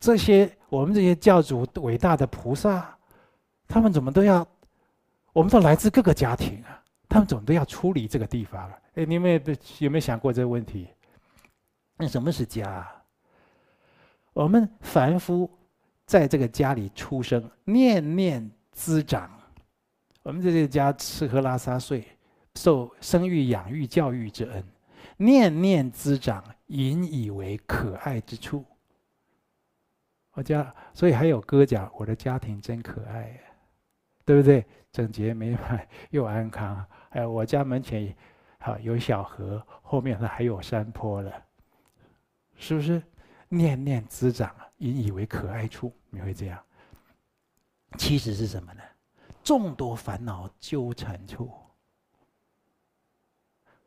[0.00, 2.96] 这些我们这些教主伟大的菩萨，
[3.66, 4.46] 他们怎么都要？”
[5.34, 8.78] 我们都来自各个家庭啊，他们总都要出离这个地方了。
[8.94, 9.34] 哎，你们
[9.80, 10.88] 有没有想过这个问题？
[11.98, 12.86] 那什么是家？
[14.32, 15.50] 我们凡夫
[16.06, 19.28] 在这个家里出生，念念滋长。
[20.22, 22.06] 我们在这个家吃喝拉撒睡，
[22.54, 24.64] 受生育养育教育之恩，
[25.16, 28.64] 念念滋长，引以为可爱之处。
[30.34, 33.40] 我家，所以还有歌讲：“我的家庭真可爱呀。”
[34.24, 34.64] 对不对？
[34.92, 36.84] 整洁美满又安康。
[37.10, 38.14] 还有我家门前，
[38.58, 41.32] 好有小河，后面还有山坡了，
[42.58, 43.02] 是不是？
[43.48, 45.90] 念念滋长啊，引以为可爱处。
[46.10, 46.62] 你会这样？
[47.96, 48.82] 其实是什么呢？
[49.42, 51.50] 众多烦恼纠缠处。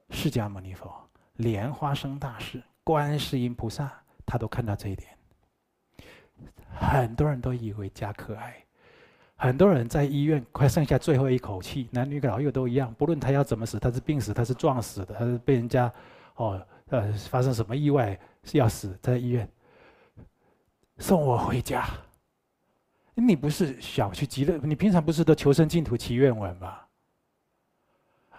[0.10, 0.92] 释迦牟尼佛、
[1.36, 3.92] 莲花生大师、观世音菩萨，
[4.26, 5.16] 他都看到这一点。
[6.74, 8.56] 很多人都以为家可爱。
[9.36, 15.94] 很多人在医院快剩下最后一口气，男女老幼都一样，不论他要怎么死，他是病死，他是撞死的，他是被人家，
[16.36, 19.50] 哦，呃，发生什么意外是要死，在医院，
[20.98, 21.88] 送我回家。
[23.16, 24.58] 你不是想去极乐？
[24.58, 26.80] 你平常不是都求生净土、祈愿文吗？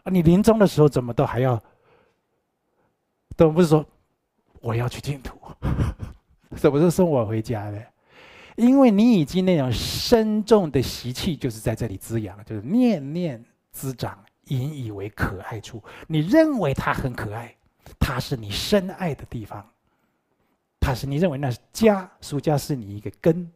[0.02, 1.58] 啊，你临终的时候怎么都还要，
[3.36, 3.84] 都不是说
[4.60, 5.38] 我要去净土，
[6.56, 7.82] 怎么是送我回家呢？
[8.56, 15.82] 因为你已经那种深重的习气，就是在这里滋养，就是念念滋长，引以为可爱处。
[16.06, 17.56] 你认为它很可爱，
[18.04, 19.64] 它是你深爱的地方，
[20.80, 23.50] 它是你认为那是家，俗家是你一个根。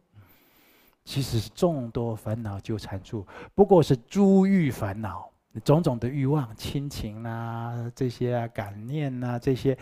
[1.03, 3.25] 其实是众多烦恼纠缠处，
[3.55, 5.31] 不过是诸欲烦恼，
[5.63, 9.77] 种种的欲望、亲情啊，这些啊，感念啊，这些，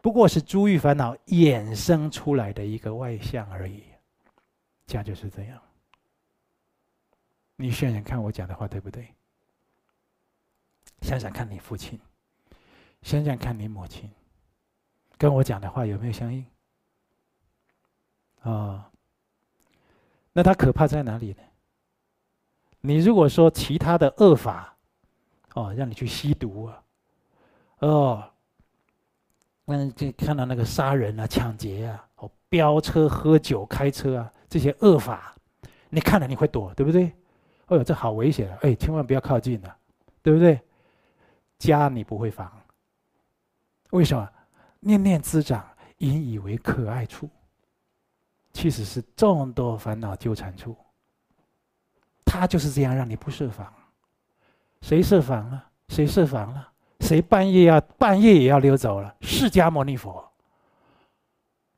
[0.00, 3.84] 不过是诸欲烦恼衍生出来的一个外相而已。
[4.86, 5.60] 家就是这样，
[7.54, 9.06] 你想想看我讲的话对不对？
[11.02, 12.00] 想想看你父亲，
[13.02, 14.10] 想想看你母亲，
[15.16, 16.44] 跟我讲的话有没有相应？
[18.40, 18.90] 啊，
[20.32, 21.42] 那他可怕在哪里呢？
[22.80, 24.76] 你如果说其他的恶法，
[25.54, 26.82] 哦，让你去吸毒啊，
[27.80, 28.30] 哦，
[29.66, 35.34] 嗯，就看到那个杀人啊、抢劫啊、哦飙车、喝酒开车啊这些恶法，
[35.90, 37.12] 你看了你会躲，对不对？
[37.66, 38.58] 哦呦，这好危险啊！
[38.62, 39.76] 哎，千万不要靠近啊，
[40.22, 40.58] 对不对？
[41.58, 42.50] 家你不会防，
[43.90, 44.28] 为什么？
[44.80, 45.66] 念念滋长，
[45.98, 47.28] 引以为可爱处，
[48.52, 50.76] 其实是众多烦恼纠缠处。
[52.24, 53.72] 他就是这样让你不设防，
[54.82, 55.64] 谁设防了？
[55.88, 56.68] 谁设防了？
[57.00, 59.14] 谁半夜要半夜也要溜走了？
[59.20, 60.24] 释迦牟尼佛、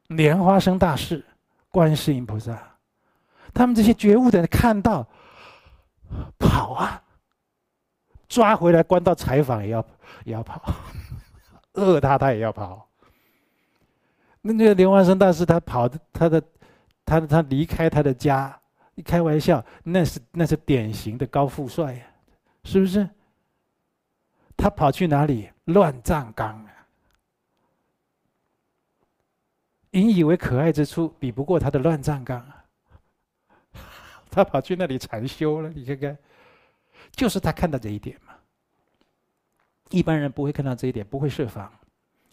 [0.09, 1.25] 莲花生大士、
[1.71, 2.59] 观世音菩萨，
[3.55, 5.07] 他们这些觉悟的人看到，
[6.39, 7.03] 跑啊！
[8.29, 9.85] 抓回来关到柴房也要
[10.25, 10.61] 也要跑，
[11.75, 12.89] 饿他他也要跑。
[14.43, 16.43] 那那个莲花生大师他跑的他的
[17.05, 18.57] 他他离开他的家。
[18.97, 22.05] 一开玩笑，那是那是典型的高富帅呀，
[22.65, 23.09] 是不是？
[24.59, 25.49] 他跑去哪里？
[25.65, 26.87] 乱葬岗啊！
[29.93, 32.65] 引以为可爱之处，比不过他的乱葬岗啊！
[34.31, 36.19] 他跑去那里禅修了，你看看，
[37.13, 38.30] 就是他看到这一点嘛。
[39.91, 41.71] 一般人不会看到这一点，不会设防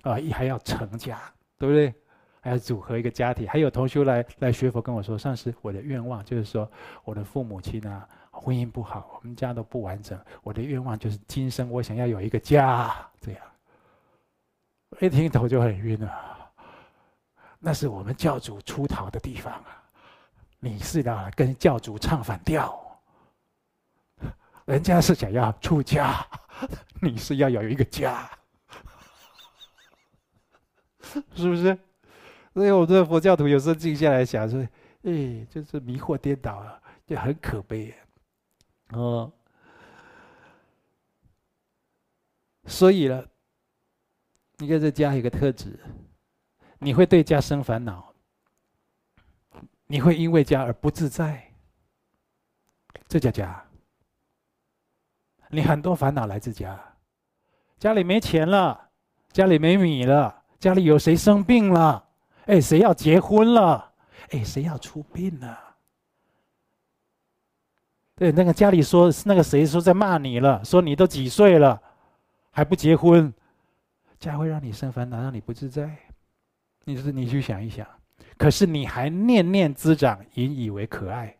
[0.03, 1.19] 啊，还要成家，
[1.57, 1.93] 对不对？
[2.39, 6.69] 还要组合一个家庭，还有同学来来学佛跟我说：“上师，我的愿望就是说，
[7.03, 10.17] 我的父母亲啊，婚姻不好，我们家都不完整。
[10.43, 13.41] 我的愿望就是今生我想要有一个家。”这样，
[15.01, 16.49] 一听头就很晕啊。
[17.59, 19.83] 那是我们教主出逃的地方啊！
[20.59, 22.79] 你是要跟教主唱反调，
[24.65, 26.25] 人家是想要出家，
[27.01, 28.29] 你是要有一个家，
[31.35, 31.77] 是不是？
[32.53, 34.59] 所以，我这佛教徒有时候静下来想说
[35.03, 37.93] ：“哎，就是迷惑颠倒啊，就很可悲。”
[38.93, 39.31] 哦，
[42.65, 43.29] 所以了，
[44.57, 45.77] 你看这家有个特质，
[46.79, 48.15] 你会对家生烦恼，
[49.85, 51.53] 你会因为家而不自在。
[53.07, 53.66] 这叫家。
[55.49, 56.79] 你很多烦恼来自家，
[57.79, 58.89] 家里没钱了，
[59.31, 62.03] 家里没米了，家里有谁生病了。
[62.45, 63.93] 哎，谁要结婚了？
[64.31, 65.57] 哎，谁要出殡了？
[68.15, 70.63] 对，那个家里说，那个谁说在骂你了？
[70.65, 71.81] 说你都几岁了，
[72.51, 73.33] 还不结婚？
[74.19, 75.95] 家会让你生烦恼，让你不自在。
[76.83, 77.85] 你是你去想一想，
[78.37, 81.37] 可是你还念念滋长，引以为可爱，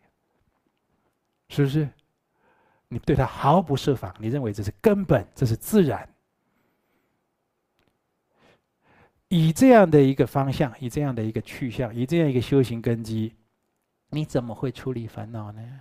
[1.50, 1.90] 是不是？
[2.90, 6.08] 你对他毫不设防，你认为这是根本，这是自然。
[9.30, 13.36] 以这样的一个方向，以这样的一个去向，以这样一个修行根基，
[14.10, 15.80] 你怎么会处理烦恼呢？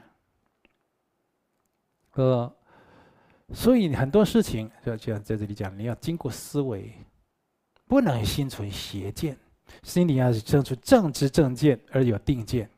[2.14, 2.56] 呃，
[3.52, 6.92] 所以很多事情就像在这里讲，你要经过思维，
[7.86, 9.38] 不能心存邪见，
[9.84, 12.68] 心里要是生出正知正见而有定见。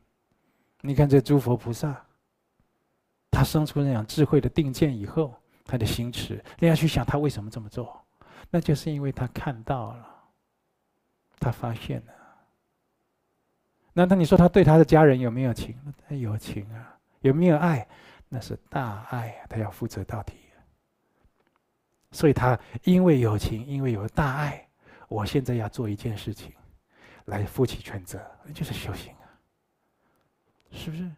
[0.81, 2.05] 你看这诸佛菩萨，
[3.31, 5.33] 他生出那样智慧的定见以后，
[5.65, 7.99] 他的心持，你要去想他为什么这么做，
[8.49, 10.15] 那就是因为他看到了。
[11.41, 12.13] 他发现了，
[13.93, 15.73] 那那你说他对他的家人有没有情？
[16.05, 17.87] 他有情啊，有没有爱？
[18.27, 20.33] 那是大爱啊，他要负责到底。
[22.11, 24.67] 所以他因为有情，因为有大爱，
[25.07, 26.51] 我现在要做一件事情，
[27.23, 28.19] 来负起全责，
[28.53, 29.31] 就是修行啊，
[30.73, 31.09] 是不是？